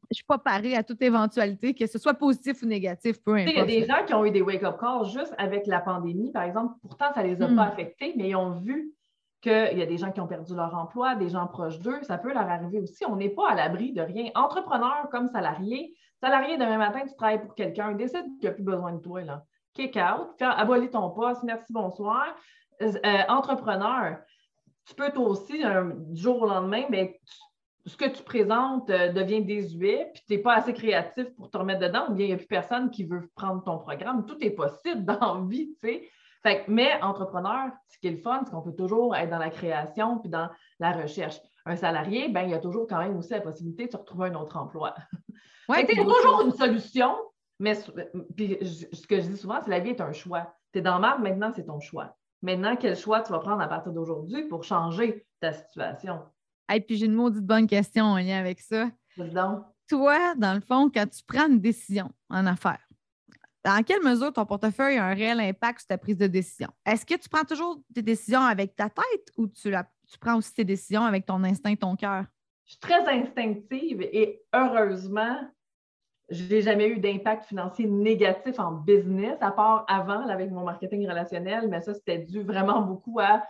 [0.09, 3.43] Je suis pas parée à toute éventualité, que ce soit positif ou négatif, peu sais,
[3.43, 3.67] Il y a importe.
[3.67, 6.73] des gens qui ont eu des wake-up calls juste avec la pandémie, par exemple.
[6.81, 7.55] Pourtant, ça ne les a Hmm.
[7.55, 8.93] pas affectés, mais ils ont vu
[9.45, 12.01] qu'il y a des gens qui ont perdu leur emploi, des gens proches d'eux.
[12.03, 13.05] Ça peut leur arriver aussi.
[13.05, 14.31] On n'est pas à l'abri de rien.
[14.35, 18.63] Entrepreneur comme salarié, salarié demain matin, tu travailles pour quelqu'un, décide qu'il n'y a plus
[18.63, 19.21] besoin de toi.
[19.21, 19.43] Là.
[19.73, 22.35] Kick out, fais abolir ton poste, merci, bonsoir.
[22.81, 22.93] Euh,
[23.29, 24.17] entrepreneur,
[24.85, 25.63] tu peux toi aussi,
[26.09, 30.33] du jour au lendemain, mais tu- ce que tu présentes euh, devient désuet, puis tu
[30.33, 32.89] n'es pas assez créatif pour te remettre dedans, ou bien il n'y a plus personne
[32.89, 34.25] qui veut prendre ton programme.
[34.25, 36.09] Tout est possible dans la vie, tu sais.
[36.45, 39.39] Fait que, mais entrepreneur, ce qui est le fun, c'est qu'on peut toujours être dans
[39.39, 40.47] la création puis dans
[40.79, 41.37] la recherche.
[41.65, 44.29] Un salarié, ben, il y a toujours quand même aussi la possibilité de se retrouver
[44.29, 44.93] un autre emploi.
[45.67, 47.15] Ouais, Fait que puis il y a toujours une solution,
[47.57, 47.73] mais
[48.37, 50.53] puis ce que je dis souvent, c'est la vie est un choix.
[50.71, 52.15] Tu es dans marbre, maintenant, c'est ton choix.
[52.43, 56.19] Maintenant, quel choix tu vas prendre à partir d'aujourd'hui pour changer ta situation?
[56.71, 58.91] Et puis j'ai une maudite bonne question en lien avec ça.
[59.17, 59.63] Donc.
[59.89, 62.84] toi, dans le fond, quand tu prends une décision en affaires,
[63.65, 66.69] dans quelle mesure ton portefeuille a un réel impact sur ta prise de décision?
[66.85, 69.71] Est-ce que tu prends toujours tes décisions avec ta tête ou tu,
[70.21, 72.25] prends aussi tes décisions avec ton instinct, ton cœur?
[72.65, 75.39] Je suis très instinctive et heureusement,
[76.29, 81.07] je n'ai jamais eu d'impact financier négatif en business, à part avant avec mon marketing
[81.07, 83.43] relationnel, mais ça, c'était dû vraiment beaucoup à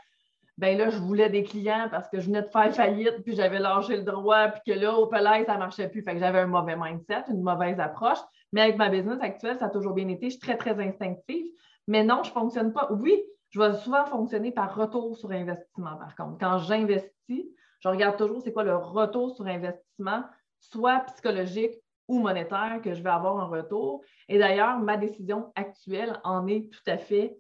[0.58, 3.60] ben là, je voulais des clients parce que je venais de faire faillite, puis j'avais
[3.60, 6.02] lâché le droit, puis que là, au palais, ça ne marchait plus.
[6.02, 8.20] Fait que j'avais un mauvais mindset, une mauvaise approche.
[8.54, 10.28] Mais avec ma business actuelle, ça a toujours bien été.
[10.28, 11.46] Je suis très, très instinctive.
[11.88, 12.88] Mais non, je ne fonctionne pas.
[12.92, 16.38] Oui, je vais souvent fonctionner par retour sur investissement, par contre.
[16.40, 17.46] Quand j'investis,
[17.80, 20.24] je regarde toujours c'est quoi le retour sur investissement,
[20.60, 21.74] soit psychologique
[22.08, 24.02] ou monétaire que je vais avoir en retour.
[24.30, 27.38] Et d'ailleurs, ma décision actuelle en est tout à fait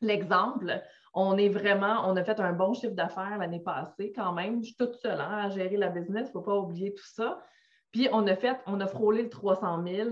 [0.00, 0.82] l'exemple.
[1.12, 4.60] On est vraiment, on a fait un bon chiffre d'affaires l'année passée quand même.
[4.60, 7.06] Je suis toute seule hein, à gérer la business, il ne faut pas oublier tout
[7.06, 7.40] ça.
[7.92, 10.08] Puis on a fait, on a frôlé le 300 000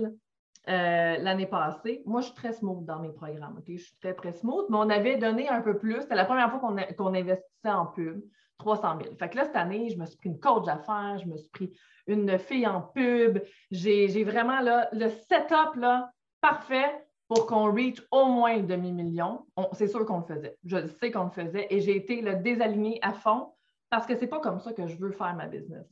[0.68, 2.02] euh, l'année passée.
[2.04, 3.60] Moi, je suis très smooth dans mes programmes.
[3.66, 6.00] Je suis très, très smooth, mais on avait donné un peu plus.
[6.00, 6.60] C'était la première fois
[6.96, 8.20] qu'on investissait en pub,
[8.58, 9.16] 300 000.
[9.16, 11.50] Fait que là, cette année, je me suis pris une coach d'affaires, je me suis
[11.50, 13.38] pris une fille en pub.
[13.70, 14.60] J'ai vraiment
[14.92, 15.80] le setup
[16.40, 19.46] parfait pour qu'on reach au moins le demi-million.
[19.56, 20.56] On- C'est sûr qu'on le faisait.
[20.64, 23.52] Je sais qu'on le faisait et j'ai été le désaligné à fond
[23.90, 25.86] parce que c'est pas comme ça que je veux faire ma business.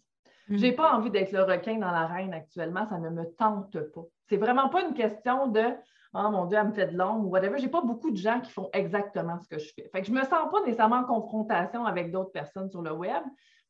[0.49, 0.57] Mm.
[0.57, 4.03] J'ai pas envie d'être le requin dans l'arène actuellement, ça ne me tente pas.
[4.29, 5.63] C'est vraiment pas une question de
[6.15, 7.59] Oh mon Dieu, elle me fait de l'ombre ou whatever.
[7.59, 9.91] J'ai pas beaucoup de gens qui font exactement ce que je fais.
[9.93, 13.23] Fait que je me sens pas nécessairement en confrontation avec d'autres personnes sur le web,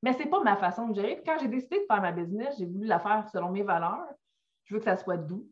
[0.03, 1.17] mais c'est pas ma façon de gérer.
[1.17, 4.07] Puis quand j'ai décidé de faire ma business, j'ai voulu la faire selon mes valeurs.
[4.65, 5.49] Je veux que ça soit doux.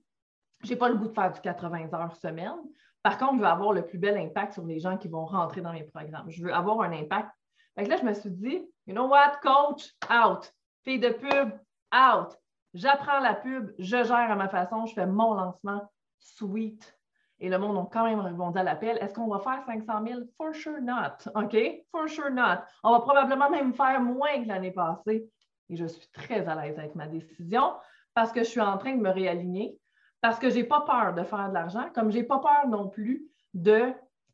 [0.65, 2.57] J'ai pas le goût de faire du 80 heures semaine.
[3.03, 5.61] Par contre, je veux avoir le plus bel impact sur les gens qui vont rentrer
[5.61, 6.31] dans mes programmes.
[6.31, 7.31] Je veux avoir un impact.
[7.75, 10.53] Fait que là, je me suis dit, you know what, coach, out.
[10.85, 11.53] Fille de pub,
[11.95, 12.39] out.
[12.73, 15.83] J'apprends la pub, je gère à ma façon, je fais mon lancement
[16.19, 16.97] sweet.
[17.41, 18.97] Et le monde a quand même répondu à l'appel.
[19.01, 20.21] Est-ce qu'on va faire 500 000?
[20.37, 21.31] For sure not.
[21.35, 21.57] OK?
[21.91, 22.63] For sure not.
[22.83, 25.29] On va probablement même faire moins que l'année passée.
[25.69, 27.75] Et je suis très à l'aise avec ma décision
[28.15, 29.79] parce que je suis en train de me réaligner,
[30.25, 32.67] parce que je n'ai pas peur de faire de l'argent, comme je n'ai pas peur
[32.67, 33.93] non plus de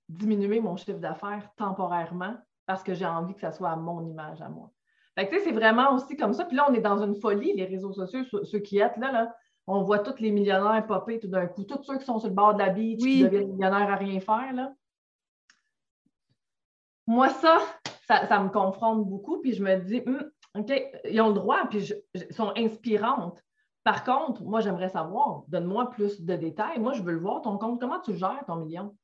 [0.09, 4.41] diminuer mon chiffre d'affaires temporairement parce que j'ai envie que ça soit à mon image
[4.41, 4.71] à moi.
[5.17, 6.45] c'est vraiment aussi comme ça.
[6.45, 9.35] Puis là, on est dans une folie, les réseaux sociaux, ceux qui êtes là, là
[9.67, 12.37] on voit tous les millionnaires popper tout d'un coup, tous ceux qui sont sur le
[12.37, 14.53] bord de la beach, qui deviennent millionnaires à rien faire.
[14.53, 14.73] Là.
[17.09, 17.59] Moi, ça,
[18.07, 20.23] ça, me confronte beaucoup, puis je me dis, hum,
[20.57, 20.73] OK,
[21.11, 23.43] ils ont le droit, puis ils sont inspirantes.
[23.85, 26.79] Par contre, moi, j'aimerais savoir, donne-moi plus de détails.
[26.79, 27.81] Moi, je veux le voir, ton compte.
[27.81, 28.95] Comment tu gères ton million?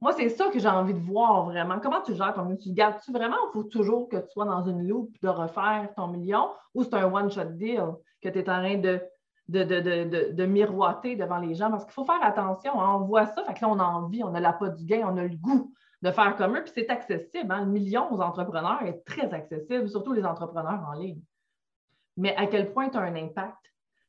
[0.00, 1.80] Moi, c'est ça que j'ai envie de voir vraiment.
[1.80, 2.58] Comment tu gères ton million?
[2.58, 6.08] Tu gardes-tu vraiment Il faut toujours que tu sois dans une loupe de refaire ton
[6.08, 9.00] million ou c'est un one-shot deal que tu es en train de,
[9.48, 11.70] de, miroiter devant les gens?
[11.70, 12.80] Parce qu'il faut faire attention.
[12.80, 12.98] Hein.
[13.00, 15.02] On voit ça, fait que là, on a envie, on a la pas du gain,
[15.04, 17.50] on a le goût de faire comme eux, puis c'est accessible.
[17.50, 17.64] Hein.
[17.64, 21.20] Le million aux entrepreneurs est très accessible, surtout les entrepreneurs en ligne.
[22.16, 23.56] Mais à quel point tu as un impact?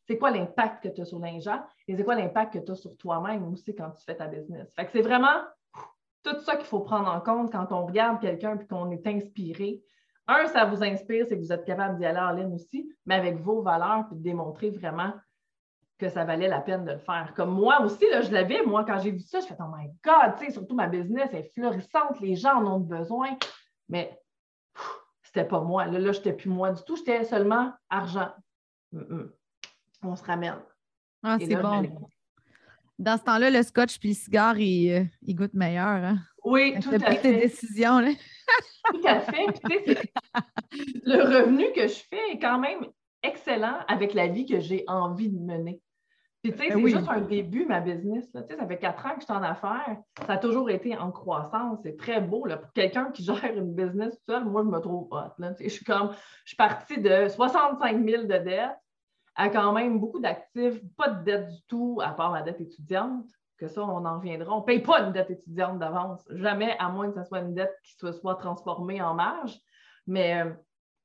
[0.10, 2.72] C'est quoi l'impact que tu as sur les gens et c'est quoi l'impact que tu
[2.72, 4.68] as sur toi-même aussi quand tu fais ta business?
[4.76, 5.44] Fait que c'est vraiment
[6.24, 9.84] tout ça qu'il faut prendre en compte quand on regarde quelqu'un et qu'on est inspiré.
[10.26, 13.16] Un, ça vous inspire, c'est que vous êtes capable d'y aller en ligne aussi, mais
[13.16, 15.14] avec vos valeurs, puis de démontrer vraiment
[16.00, 17.32] que ça valait la peine de le faire.
[17.36, 19.92] Comme moi aussi, là, je l'avais, moi, quand j'ai vu ça, je fais Oh my
[20.04, 23.38] God, surtout ma business est florissante, les gens en ont besoin.
[23.90, 24.20] Mais
[25.22, 25.86] c'était pas moi.
[25.86, 28.32] Là, là je n'étais plus moi du tout, j'étais seulement argent.
[30.02, 30.60] On se ramène.
[31.24, 31.84] Ah, c'est bon.
[32.98, 35.88] Dans ce temps-là, le scotch puis le cigare, il, euh, il goûte meilleur.
[35.88, 36.20] Hein?
[36.44, 37.22] Oui, tout à fait.
[37.22, 38.00] tes décisions.
[38.00, 38.12] Là.
[38.92, 40.12] tout à fait.
[41.06, 42.86] le revenu que je fais est quand même
[43.24, 45.82] excellent avec la vie que j'ai envie de mener.
[46.42, 48.26] Puis, tu sais, ben c'est juste un début, ma business.
[48.34, 48.44] Là.
[48.48, 49.98] Ça fait quatre ans que je suis en affaires.
[50.26, 51.80] Ça a toujours été en croissance.
[51.84, 52.46] C'est très beau.
[52.46, 52.58] Là.
[52.58, 55.34] Pour quelqu'un qui gère une business seul, moi, je me trouve hot.
[55.38, 55.54] Là.
[55.60, 56.12] Je suis comme,
[56.46, 58.78] je suis partie de 65 000 de dettes
[59.36, 63.26] a quand même beaucoup d'actifs, pas de dette du tout, à part la dette étudiante,
[63.58, 64.56] que ça, on en reviendra.
[64.56, 67.54] On ne paye pas une dette étudiante d'avance, jamais, à moins que ce soit une
[67.54, 69.60] dette qui soit, soit transformée en marge.
[70.08, 70.52] Mais euh,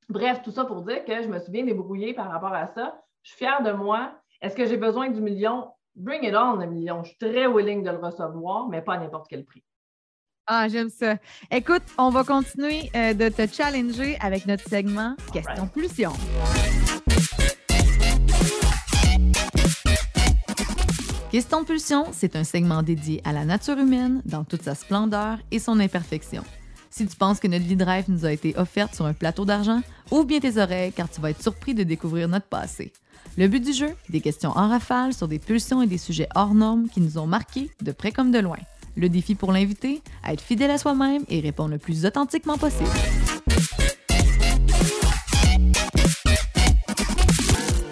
[0.09, 3.01] bref, tout ça pour dire que je me suis bien débrouillée par rapport à ça.
[3.23, 4.13] Je suis fière de moi.
[4.41, 5.71] Est-ce que j'ai besoin du million?
[5.97, 7.03] Bring it on, le million.
[7.03, 9.65] Je suis très willing de le recevoir, mais pas à n'importe quel prix.
[10.47, 11.17] Ah, j'aime ça.
[11.51, 16.13] Écoute, on va continuer euh, de te challenger avec notre segment Question Pulsion.
[21.35, 25.59] Question pulsion, c'est un segment dédié à la nature humaine dans toute sa splendeur et
[25.59, 26.45] son imperfection.
[26.91, 29.45] Si tu penses que notre vie de rêve nous a été offerte sur un plateau
[29.45, 29.81] d'argent,
[30.13, 32.93] ouvre bien tes oreilles car tu vas être surpris de découvrir notre passé.
[33.37, 36.55] Le but du jeu, des questions en rafale sur des pulsions et des sujets hors
[36.55, 38.59] normes qui nous ont marqués de près comme de loin.
[38.97, 42.91] Le défi pour l'invité, être fidèle à soi-même et répondre le plus authentiquement possible.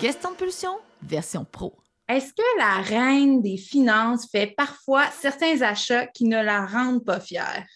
[0.00, 1.74] Question de pulsion, version pro.
[2.08, 7.20] Est-ce que la reine des finances fait parfois certains achats qui ne la rendent pas
[7.20, 7.66] fière?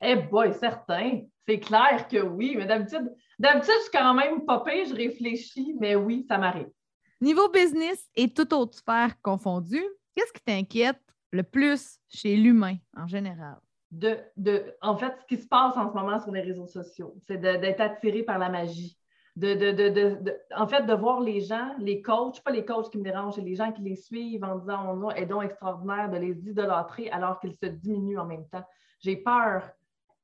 [0.00, 1.22] Eh boy, certain.
[1.46, 5.96] C'est clair que oui, mais d'habitude, d'habitude, je suis quand même pas je réfléchis, mais
[5.96, 6.70] oui, ça m'arrive.
[7.20, 13.06] Niveau business et toute autre sphère confondue, qu'est-ce qui t'inquiète le plus chez l'humain en
[13.06, 13.56] général?
[13.90, 17.16] De, de, en fait, ce qui se passe en ce moment sur les réseaux sociaux,
[17.26, 18.98] c'est d'être attiré par la magie
[19.38, 23.36] de, en fait, de voir les gens, les coachs, pas les coachs qui me dérangent,
[23.36, 27.10] c'est les gens qui les suivent en disant on a donc extraordinaire, de les idolâtrer
[27.10, 28.64] alors qu'ils se diminuent en même temps.
[29.00, 29.70] J'ai peur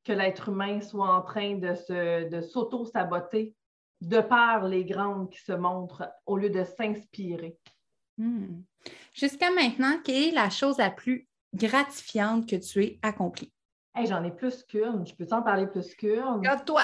[0.05, 3.55] que l'être humain soit en train de, se, de s'auto-saboter
[4.01, 7.57] de par les grandes qui se montrent au lieu de s'inspirer.
[8.19, 8.63] Hmm.
[9.15, 13.53] Jusqu'à maintenant, quelle est la chose la plus gratifiante que tu aies accomplie?
[13.97, 15.07] j'en ai plus qu'une.
[15.07, 16.21] Je peux t'en parler plus qu'une?
[16.21, 16.83] Regarde-toi!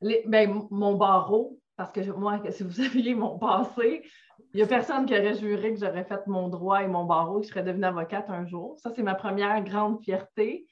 [0.00, 4.02] Ben, mon barreau, parce que moi, si vous saviez mon passé,
[4.54, 7.40] il n'y a personne qui aurait juré que j'aurais fait mon droit et mon barreau,
[7.40, 8.78] que je serais devenue avocate un jour.
[8.78, 10.66] Ça, c'est ma première grande fierté.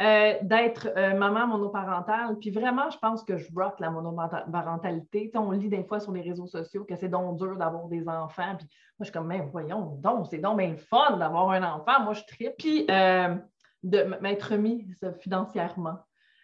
[0.00, 2.38] Euh, d'être euh, maman monoparentale.
[2.38, 5.30] Puis vraiment, je pense que je rock la monoparentalité.
[5.34, 8.56] on lit des fois sur les réseaux sociaux que c'est donc dur d'avoir des enfants.
[8.56, 12.02] Puis moi, je suis comme, mais voyons donc, c'est donc bien fun d'avoir un enfant.
[12.02, 12.54] Moi, je tripe.
[12.56, 13.36] Puis euh,
[13.82, 14.90] de m'être mis
[15.20, 15.98] financièrement.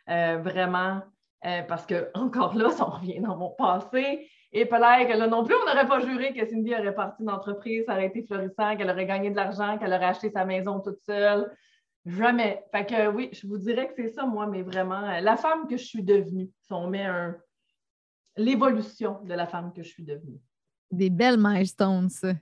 [0.06, 1.00] vraiment,
[1.44, 4.28] euh, parce que, encore là, ça revient dans mon passé.
[4.52, 7.84] Et peut-être que là non plus, on n'aurait pas juré que Cindy aurait parti d'entreprise,
[7.84, 11.00] ça aurait été florissant, qu'elle aurait gagné de l'argent, qu'elle aurait acheté sa maison toute
[11.04, 11.52] seule.
[12.06, 12.64] Jamais.
[12.70, 15.66] Fait que oui, je vous dirais que c'est ça, moi, mais vraiment, euh, la femme
[15.68, 17.36] que je suis devenue, si on met un...
[18.36, 20.40] l'évolution de la femme que je suis devenue.
[20.90, 22.32] Des belles milestones, ça.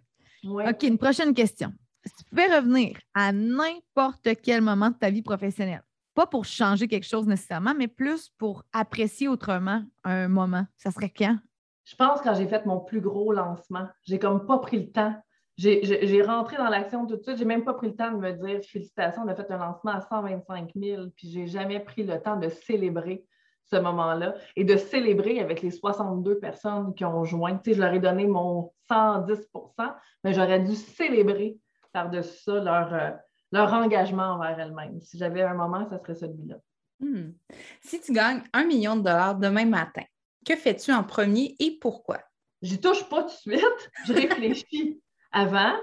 [0.44, 1.72] OK, une prochaine question.
[2.04, 5.82] si tu pouvais revenir à n'importe quel moment de ta vie professionnelle,
[6.14, 11.10] pas pour changer quelque chose nécessairement, mais plus pour apprécier autrement un moment, ça serait
[11.10, 11.36] quand?
[11.84, 13.86] Je pense quand j'ai fait mon plus gros lancement.
[14.04, 15.14] J'ai comme pas pris le temps.
[15.56, 17.36] J'ai rentré dans l'action tout de suite.
[17.36, 19.92] J'ai même pas pris le temps de me dire félicitations, on a fait un lancement
[19.92, 23.24] à 125 000, puis j'ai jamais pris le temps de célébrer
[23.70, 27.56] ce moment-là et de célébrer avec les 62 personnes qui ont joint.
[27.56, 31.58] Tu sais, je leur ai donné mon 110% mais j'aurais dû célébrer
[31.92, 33.10] par-dessus ça leur, euh,
[33.54, 35.00] leur engagement envers elles-mêmes.
[35.00, 36.56] Si j'avais un moment, ce serait celui-là.
[37.00, 37.32] Hmm.
[37.80, 40.02] Si tu gagnes un million de dollars demain matin,
[40.44, 42.18] que fais-tu en premier et pourquoi?
[42.62, 43.90] Je touche pas tout de suite.
[44.06, 45.00] Je réfléchis
[45.32, 45.74] avant,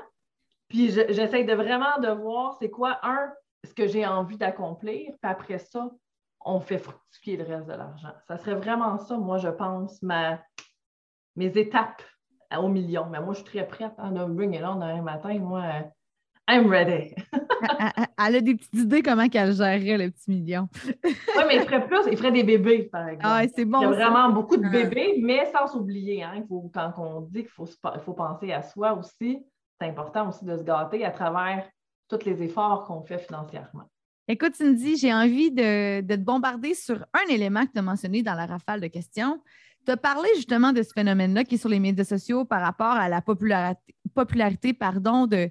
[0.67, 3.31] puis j'essaie de vraiment de voir c'est quoi, un,
[3.63, 5.89] ce que j'ai envie d'accomplir, puis après ça,
[6.43, 8.13] on fait fructifier le reste de l'argent.
[8.27, 10.41] Ça serait vraiment ça, moi, je pense, ma,
[11.35, 12.01] mes étapes
[12.57, 13.05] au million.
[13.09, 13.93] Mais moi, je suis très prête.
[13.97, 15.37] à hein, bring it on un matin.
[15.39, 15.63] Moi,
[16.51, 17.15] I'm ready.
[18.17, 20.67] elle, a des petites idées comment qu'elle gérerait le petit million.
[20.85, 23.25] oui, mais il ferait plus, il ferait des bébés, par exemple.
[23.25, 23.79] Ah, c'est bon.
[23.79, 26.23] Il y a vraiment beaucoup de bébés, mais sans s'oublier.
[26.23, 27.69] Hein, quand on dit qu'il faut,
[28.03, 29.39] faut penser à soi aussi,
[29.79, 31.65] c'est important aussi de se gâter à travers
[32.09, 33.89] tous les efforts qu'on fait financièrement.
[34.27, 38.35] Écoute, Cindy, j'ai envie de, te bombarder sur un élément que tu as mentionné dans
[38.35, 39.41] la rafale de questions.
[39.85, 42.93] Tu as parlé justement de ce phénomène-là qui est sur les médias sociaux par rapport
[42.93, 45.49] à la popularité, popularité pardon, de,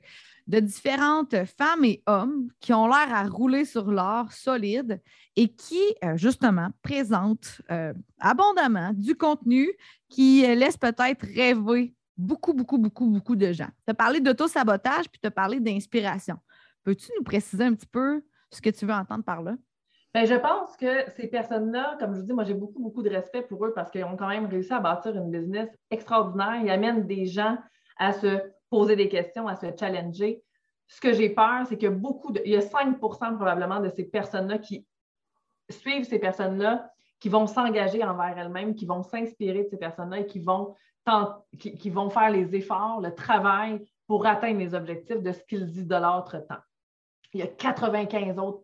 [0.50, 5.00] de différentes femmes et hommes qui ont l'air à rouler sur l'or solide
[5.36, 9.70] et qui, euh, justement, présentent euh, abondamment du contenu
[10.08, 13.68] qui laisse peut-être rêver beaucoup, beaucoup, beaucoup, beaucoup de gens.
[13.86, 16.36] Tu as parlé d'auto-sabotage puis tu as parlé d'inspiration.
[16.82, 19.54] Peux-tu nous préciser un petit peu ce que tu veux entendre par là?
[20.12, 23.10] Bien, je pense que ces personnes-là, comme je vous dis, moi j'ai beaucoup, beaucoup de
[23.10, 26.60] respect pour eux parce qu'ils ont quand même réussi à bâtir une business extraordinaire.
[26.60, 27.56] Ils amènent des gens
[27.96, 30.42] à se poser des questions, à se challenger.
[30.88, 32.40] Ce que j'ai peur, c'est a beaucoup de.
[32.44, 34.86] Il y a 5% probablement de ces personnes-là qui
[35.68, 40.26] suivent ces personnes-là, qui vont s'engager envers elles-mêmes, qui vont s'inspirer de ces personnes-là et
[40.26, 40.74] qui vont,
[41.58, 46.44] qui vont faire les efforts, le travail pour atteindre les objectifs de ce qu'ils idolâtrent
[46.48, 46.56] tant
[47.32, 48.60] il y a 95 autres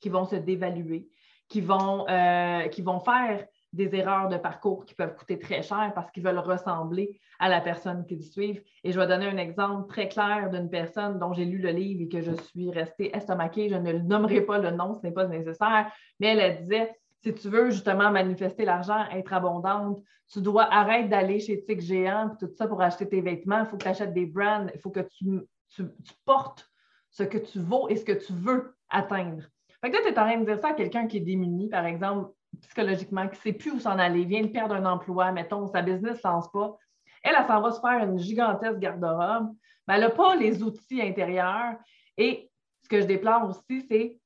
[0.00, 1.08] qui vont se dévaluer,
[1.48, 5.92] qui vont, euh, qui vont faire des erreurs de parcours qui peuvent coûter très cher
[5.94, 8.62] parce qu'ils veulent ressembler à la personne qu'ils suivent.
[8.84, 12.02] Et je vais donner un exemple très clair d'une personne dont j'ai lu le livre
[12.02, 13.68] et que je suis restée estomaquée.
[13.68, 17.48] Je ne nommerai pas le nom, ce n'est pas nécessaire, mais elle, disait si tu
[17.48, 22.66] veux justement manifester l'argent, être abondante, tu dois arrêter d'aller chez Tic Géant, tout ça
[22.66, 23.60] pour acheter tes vêtements.
[23.60, 25.84] Il faut que tu achètes des brands, il faut que tu, tu
[26.24, 26.68] portes
[27.10, 29.44] ce que tu vaux et ce que tu veux atteindre.
[29.80, 31.68] Fait que là, tu es en train de dire ça à quelqu'un qui est démuni,
[31.68, 35.32] par exemple, psychologiquement, qui ne sait plus où s'en aller, vient de perdre un emploi,
[35.32, 36.76] mettons, sa business ne lance pas.
[37.22, 39.54] Elle, elle s'en va se faire une gigantesque garde-robe.
[39.86, 41.76] Mais elle n'a pas les outils intérieurs.
[42.16, 42.50] Et
[42.82, 44.18] ce que je déplore aussi, c'est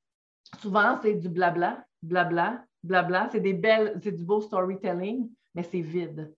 [0.61, 3.29] souvent, c'est du blabla, blabla, blabla.
[3.33, 6.35] C'est des belles, c'est du beau storytelling, mais c'est vide.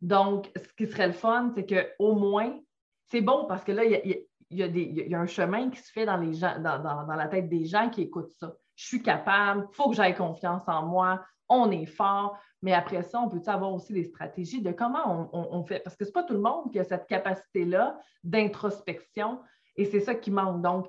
[0.00, 2.58] Donc, ce qui serait le fun, c'est qu'au moins,
[3.06, 7.14] c'est bon parce que là, il y a, un chemin qui se fait dans, dans,
[7.14, 8.54] la tête des gens qui écoutent ça.
[8.80, 12.38] Je suis capable, il faut que j'aie confiance en moi, on est fort.
[12.62, 15.80] Mais après ça, on peut avoir aussi des stratégies de comment on, fait?
[15.80, 19.40] Parce que ce n'est pas tout le monde qui a cette capacité-là d'introspection
[19.76, 20.62] et c'est ça qui manque.
[20.62, 20.88] Donc,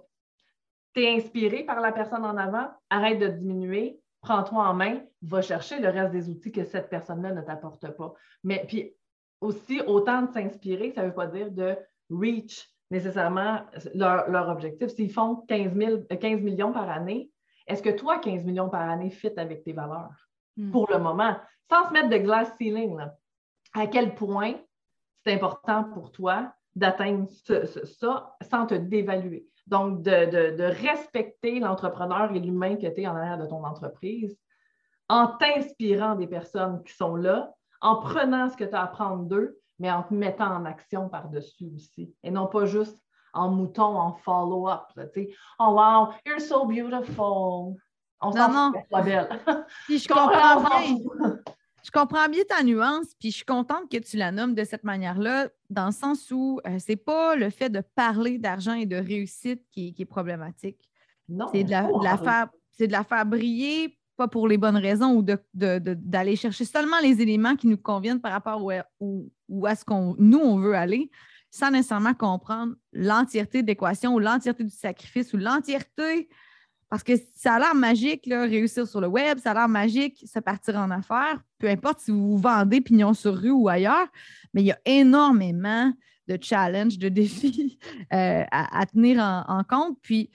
[0.93, 5.41] tu es inspiré par la personne en avant, arrête de diminuer, prends-toi en main, va
[5.41, 8.13] chercher le reste des outils que cette personne-là ne t'apporte pas.
[8.45, 8.95] Mais puis
[9.41, 11.75] aussi, autant de s'inspirer, ça ne veut pas dire de
[12.09, 14.89] reach nécessairement leur, objectif.
[14.89, 17.29] S'ils font 15, 15, millions par année,
[17.71, 20.27] est-ce que toi, 15 millions par année, fit avec tes valeurs?
[20.57, 20.71] Hmm.
[20.71, 21.37] pour le moment?
[21.69, 22.99] Sans se mettre de glass ceiling,
[23.73, 24.55] à quel point
[25.23, 27.27] c'est important pour toi d'atteindre
[27.85, 29.47] ça sans te dévaluer?
[29.67, 34.37] Donc, de, de respecter l'entrepreneur et l'humain que tu es en arrière de ton entreprise
[35.07, 39.23] en t'inspirant des personnes qui sont là, en prenant ce que tu as à apprendre
[39.23, 42.13] d'eux mais en te mettant en action par-dessus aussi.
[42.21, 43.01] Et non pas juste
[43.33, 44.87] en mouton, en follow-up.
[45.59, 47.77] Oh wow, you're so beautiful.
[48.21, 48.71] On non, non.
[49.03, 49.27] belle.
[49.85, 50.97] Puis je comprends bien.
[51.83, 54.83] Je comprends bien ta nuance, puis je suis contente que tu la nommes de cette
[54.83, 58.85] manière-là, dans le sens où ce euh, c'est pas le fait de parler d'argent et
[58.85, 60.77] de réussite qui, est problématique.
[61.27, 61.47] Non.
[61.51, 66.35] C'est de, la, faire, de la faire briller pas pour les bonnes raisons ou d'aller
[66.35, 68.63] chercher seulement les éléments qui nous conviennent par rapport
[68.99, 71.09] où, où, à ce qu'on nous, on veut aller,
[71.51, 76.29] sans nécessairement comprendre l'entièreté de l'équation ou l'entièreté du sacrifice ou l'entièreté.
[76.89, 80.39] Parce que ça a l'air magique, réussir sur le web, ça a l'air magique, se
[80.39, 84.07] partir en affaires, peu importe si vous vendez pignon sur rue ou ailleurs,
[84.53, 85.93] mais il y a énormément
[86.39, 87.79] challenges, de défis
[88.13, 89.97] euh, à, tenir en, compte.
[90.01, 90.29] Puis,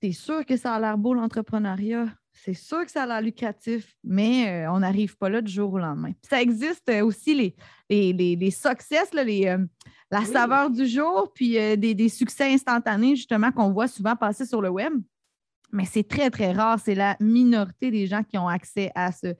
[0.00, 2.06] c'est sûr que ça a l'air beau, l'entrepreneuriat.
[2.44, 5.78] C'est sûr que ça a l'air lucratif, mais on n'arrive pas là du jour au
[5.78, 6.12] lendemain.
[6.28, 9.56] ça existe aussi les, les, les, success, les,
[10.10, 14.60] la saveur du jour, puis des, des, succès instantanés, justement, qu'on voit souvent passer sur
[14.60, 14.92] le web.
[15.72, 16.78] Mais c'est très, très rare.
[16.78, 19.34] C'est la minorité des gens qui ont accès à ce,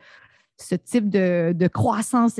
[0.56, 2.38] ce type de, croissance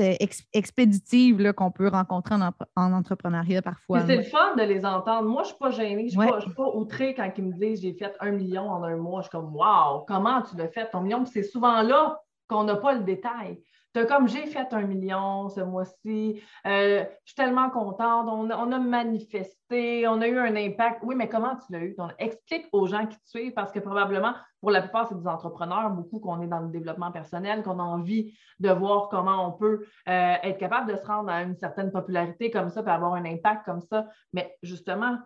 [0.53, 2.37] expéditive qu'on peut rencontrer
[2.77, 4.01] en, entrepreneuriat parfois.
[4.07, 5.29] C'est le fun de les entendre.
[5.29, 7.83] Moi, je ne suis pas gênée, je ne suis, pas outrée quand ils me disent
[7.83, 9.21] j'ai fait un million en un mois.
[9.23, 10.89] Je suis comme Wow, comment tu l'as fait?
[10.91, 11.25] Ton million?
[11.27, 13.59] c'est souvent là qu'on n'a pas le détail
[14.03, 20.09] comme j'ai fait un million ce mois-ci, euh, je suis tellement contente, on, a manifesté,
[20.09, 21.01] on a eu un impact.
[21.05, 21.97] Oui, mais comment tu l'as eu?
[22.19, 25.91] Explique aux gens qui te suivent parce que probablement, pour la plupart, c'est des entrepreneurs,
[25.91, 29.87] beaucoup qu'on est dans le développement personnel, qu'on a envie de voir comment on peut
[30.09, 33.25] euh, être capable de se rendre à une certaine popularité comme ça, puis avoir un
[33.25, 34.09] impact comme ça.
[34.33, 35.19] Mais justement,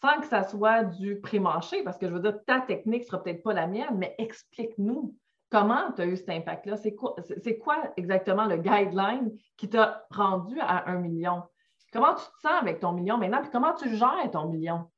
[0.00, 3.22] sans que ça soit du pré-marché, parce que je veux dire, ta technique ne sera
[3.22, 5.14] peut-être pas la mienne, mais explique-nous
[5.50, 6.76] Comment tu as eu cet impact-là?
[6.76, 6.94] C'est
[7.58, 11.42] quoi, exactement le guideline qui t'a rendu à un million?
[11.92, 13.40] Comment tu te sens avec ton million maintenant?
[13.42, 14.90] Puis comment tu gères ton million?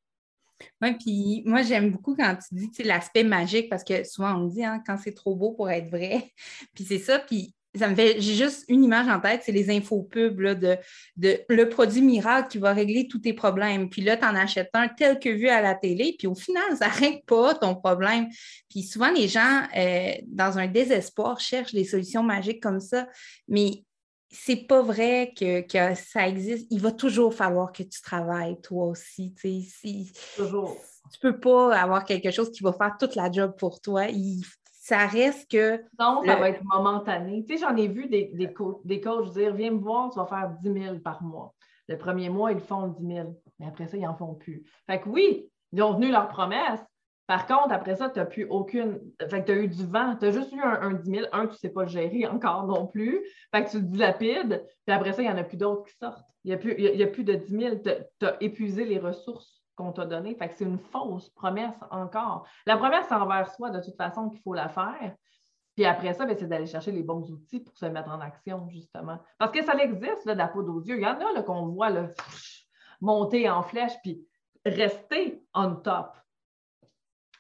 [0.82, 4.50] Oui, puis moi, j'aime beaucoup quand tu dis l'aspect magique parce que souvent on me
[4.50, 6.32] dit hein, quand c'est trop beau pour être vrai.
[6.74, 7.18] Puis c'est ça.
[7.20, 10.76] Puis ça me fait, j'ai juste une image en tête, c'est les infopubs là, de,
[11.16, 13.90] de le produit miracle qui va régler tous tes problèmes.
[13.90, 16.76] Puis là, tu en achètes un tel que vu à la télé, puis au final,
[16.76, 18.28] ça ne règle pas ton problème.
[18.70, 23.06] Puis souvent, les gens, euh, dans un désespoir, cherchent des solutions magiques comme ça,
[23.46, 23.84] mais
[24.30, 25.64] c'est pas vrai que,
[25.94, 26.66] ça existe.
[26.70, 29.34] Il va toujours falloir que tu travailles, toi aussi.
[29.36, 30.76] Si, toujours.
[31.10, 34.08] Tu peux pas avoir quelque chose qui va faire toute la job pour toi.
[34.08, 34.44] Il
[34.88, 35.82] ça reste que.
[35.98, 37.44] Non, ça va être momentané.
[37.44, 38.50] Tu sais, j'en ai vu des, des,
[38.84, 41.54] des, coachs dire Viens me voir, tu vas faire 10 000 par mois.
[41.88, 44.64] Le premier mois, ils font 10 000, mais après ça, ils n'en font plus.
[44.86, 46.80] Fait que oui, ils ont tenu leur promesse.
[47.26, 48.98] Par contre, après ça, tu n'as plus aucune.
[49.28, 50.16] Fait que tu as eu du vent.
[50.16, 51.26] Tu as juste eu un, 10 000.
[51.32, 53.20] Un, tu ne sais pas gérer encore non plus.
[53.54, 54.64] Fait que tu dilapides.
[54.86, 56.24] Puis après ça, il n'y en a plus d'autres qui sortent.
[56.44, 57.76] Il n'y a, a plus de 10 000.
[57.84, 60.36] Tu as épuisé les ressources qu'on t'a donné.
[60.40, 62.46] C'est une fausse promesse encore.
[62.66, 65.14] La promesse envers soi, de toute façon, qu'il faut la faire.
[65.76, 68.68] Puis après ça, ben, c'est d'aller chercher les bons outils pour se mettre en action,
[68.68, 69.18] justement.
[69.38, 72.08] Parce que ça existe, là, de la peau Il y en a qu'on voit là,
[73.00, 74.26] monter en flèche puis
[74.66, 76.16] rester on top.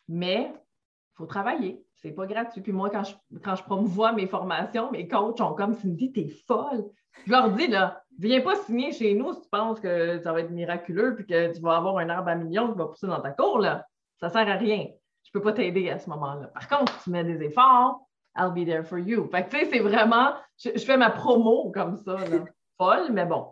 [0.06, 1.84] Mais il faut travailler.
[2.00, 2.60] C'est pas gratuit.
[2.60, 6.28] Puis moi, quand je, quand je promouvois mes formations, mes coachs ont comme Cindy, t'es
[6.46, 6.84] folle.
[7.26, 10.40] Je leur dis, là, viens pas signer chez nous si tu penses que ça va
[10.40, 13.20] être miraculeux puis que tu vas avoir un arbre à millions qui va pousser dans
[13.20, 13.58] ta cour.
[13.58, 13.84] Là.
[14.20, 14.86] Ça sert à rien.
[15.24, 16.46] Je peux pas t'aider à ce moment-là.
[16.48, 18.00] Par contre, si tu mets des efforts,
[18.36, 19.28] I'll be there for you.
[19.30, 22.44] Fait que, tu sais, c'est vraiment, je, fais ma promo comme ça, là.
[22.78, 23.48] Folle, mais bon.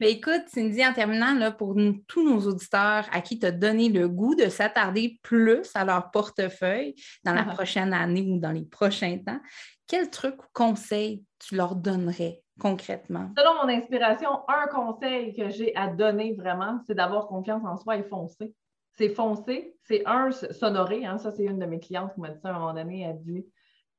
[0.00, 1.74] Mais écoute, Cindy, en terminant, là, pour
[2.06, 6.10] tous nos auditeurs à qui tu as donné le goût de s'attarder plus à leur
[6.10, 9.40] portefeuille dans la prochaine année ou dans les prochains temps,
[9.86, 13.30] quel truc ou conseil tu leur donnerais concrètement?
[13.36, 17.96] Selon mon inspiration, un conseil que j'ai à donner vraiment, c'est d'avoir confiance en soi
[17.96, 18.54] et foncer.
[18.94, 21.04] C'est foncer, c'est un, s'honorer.
[21.04, 23.02] Hein, ça, c'est une de mes clientes qui m'a dit ça à un moment donné.
[23.02, 23.46] Elle dit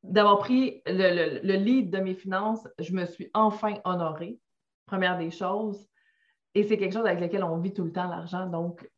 [0.04, 4.40] d'avoir pris le, lead de mes finances, je me suis enfin honorée,
[4.88, 5.88] première des choses.
[6.56, 8.48] Et c'est quelque chose avec lequel on vit tout le temps, l'argent.
[8.48, 8.90] Donc,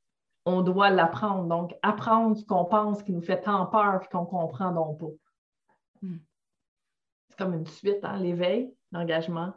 [0.46, 1.44] on doit l'apprendre.
[1.46, 5.08] Donc, apprendre ce qu'on pense qui nous fait tant peur et qu'on comprend donc pas.
[6.02, 6.20] Hmm.
[7.28, 9.54] C'est comme une suite, hein, l'éveil, l'engagement.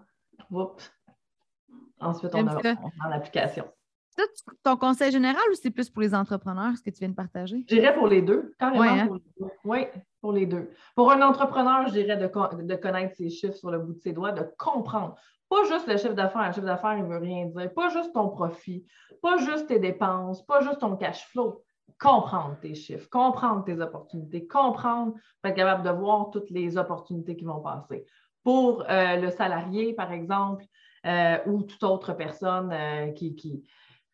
[2.00, 3.64] Ensuite, on, a, l'application.
[4.08, 4.24] C'est
[4.62, 7.64] ton conseil général ou c'est plus pour les entrepreneurs, ce que tu viens de partager?
[7.68, 9.06] Je dirais pour les deux, carrément hein?
[9.06, 9.52] pour les deux.
[9.64, 9.86] Oui,
[10.20, 10.70] pour les deux.
[10.94, 14.12] Pour un entrepreneur, je dirais de, de, connaître ses chiffres sur le bout de ses
[14.12, 15.16] doigts, de comprendre.
[15.52, 16.46] Pas juste le chiffre d'affaires.
[16.46, 17.74] Le chiffre d'affaires, il ne veut rien dire.
[17.74, 18.86] Pas juste ton profit,
[19.20, 21.62] pas juste tes dépenses, pas juste ton cash flow.
[22.00, 25.12] Comprendre tes chiffres, comprendre tes opportunités, comprendre,
[25.44, 28.06] être capable de voir toutes les opportunités qui vont passer
[28.42, 30.64] pour euh, le salarié, par exemple,
[31.04, 33.62] euh, ou toute autre personne euh, qui, qui,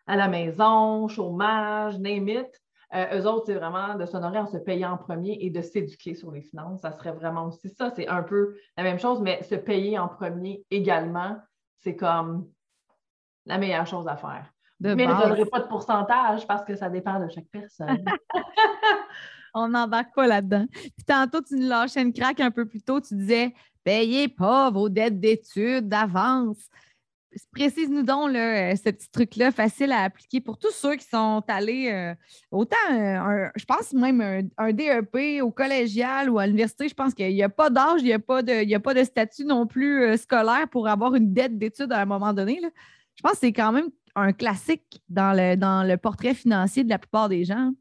[0.08, 2.46] à la maison, chômage, name.
[2.94, 6.30] Eux autres, c'est vraiment de s'honorer en se payant en premier et de s'éduquer sur
[6.30, 6.80] les finances.
[6.80, 7.90] Ça serait vraiment aussi ça.
[7.94, 11.36] C'est un peu la même chose, mais se payer en premier également,
[11.80, 12.48] c'est comme
[13.46, 14.52] la meilleure chose à faire.
[14.80, 18.04] mais je ne donnerai pas de pourcentage parce que ça dépend de chaque personne.
[19.54, 20.66] On n'embarque pas là-dedans.
[20.70, 23.00] Puis tantôt, tu nous lâchais une craque un peu plus tôt.
[23.00, 23.54] Tu disais
[23.88, 26.68] Payez pas vos dettes d'études d'avance.
[27.52, 31.90] Précise-nous donc là, ce petit truc-là facile à appliquer pour tous ceux qui sont allés
[31.92, 32.14] euh,
[32.50, 34.20] autant, je pense même
[34.56, 36.88] un, DEP au collégial ou à l'université.
[36.88, 39.04] Je pense qu'il n'y a pas d'âge, il n'y a, pas de, a pas de
[39.04, 42.60] statut non plus euh, scolaire pour avoir une dette d'études à un moment donné.
[43.14, 46.88] Je pense que c'est quand même un classique dans le, dans le portrait financier de
[46.88, 47.72] la plupart des gens.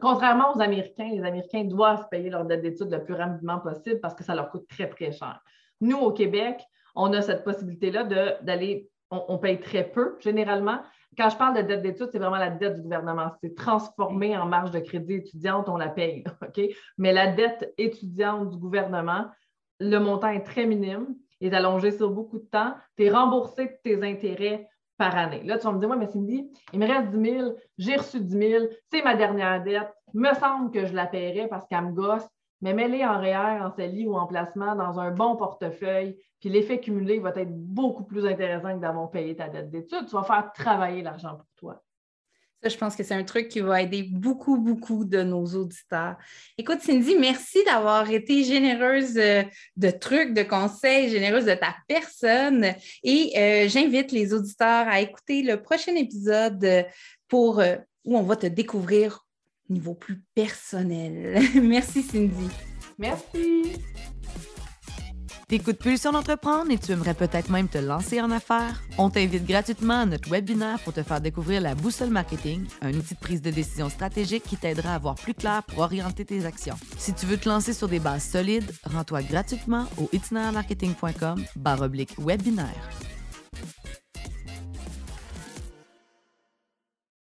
[0.00, 4.14] Contrairement aux Américains, les Américains doivent payer leur dette d'études le plus rapidement possible parce
[4.14, 5.40] que ça leur coûte très, très cher.
[5.80, 6.60] Nous, au Québec,
[6.94, 8.04] on a cette possibilité-là
[8.42, 10.80] d'aller, on, paye très peu généralement.
[11.16, 13.30] Quand je parle de dette d'études, c'est vraiment la dette du gouvernement.
[13.42, 16.24] C'est transformé en marge de crédit étudiante, on la paye.
[16.98, 19.26] Mais la dette étudiante du gouvernement,
[19.78, 22.74] le montant est très minime, est allongé sur beaucoup de temps.
[22.96, 25.42] Tu es remboursé de tes intérêts par année.
[25.44, 28.20] Là, tu vas me dire, moi, mais Cindy, il me reste 10 000, j'ai reçu
[28.20, 31.92] 10 000, c'est ma dernière dette, me semble que je la paierai parce qu'elle me
[31.92, 32.26] gosse,
[32.62, 36.80] mais mets-les en REER, en CELI ou en placement dans un bon portefeuille, puis l'effet
[36.80, 40.06] cumulé va être beaucoup plus intéressant que d'avoir payé ta dette d'études.
[40.06, 41.82] Tu vas faire travailler l'argent pour toi
[42.70, 46.16] je pense que c'est un truc qui va aider beaucoup, beaucoup de nos auditeurs.
[46.56, 49.42] Écoute, Cindy, merci d'avoir été généreuse euh,
[49.76, 52.72] de trucs, de conseils, généreuse de ta personne.
[53.02, 56.86] Et euh, j'invite les auditeurs à écouter le prochain épisode
[57.28, 59.26] pour euh, où on va te découvrir
[59.72, 61.40] niveau plus personnel.
[61.62, 62.48] merci, Cindy.
[62.98, 63.72] Merci.
[65.52, 68.80] T'écoutes Pulsion d'entreprendre et tu aimerais peut-être même te lancer en affaires?
[68.96, 73.12] On t'invite gratuitement à notre webinaire pour te faire découvrir la boussole marketing, un outil
[73.12, 76.76] de prise de décision stratégique qui t'aidera à voir plus clair pour orienter tes actions.
[76.96, 81.44] Si tu veux te lancer sur des bases solides, rends-toi gratuitement au itinermarketing.com
[82.18, 82.90] webinaire.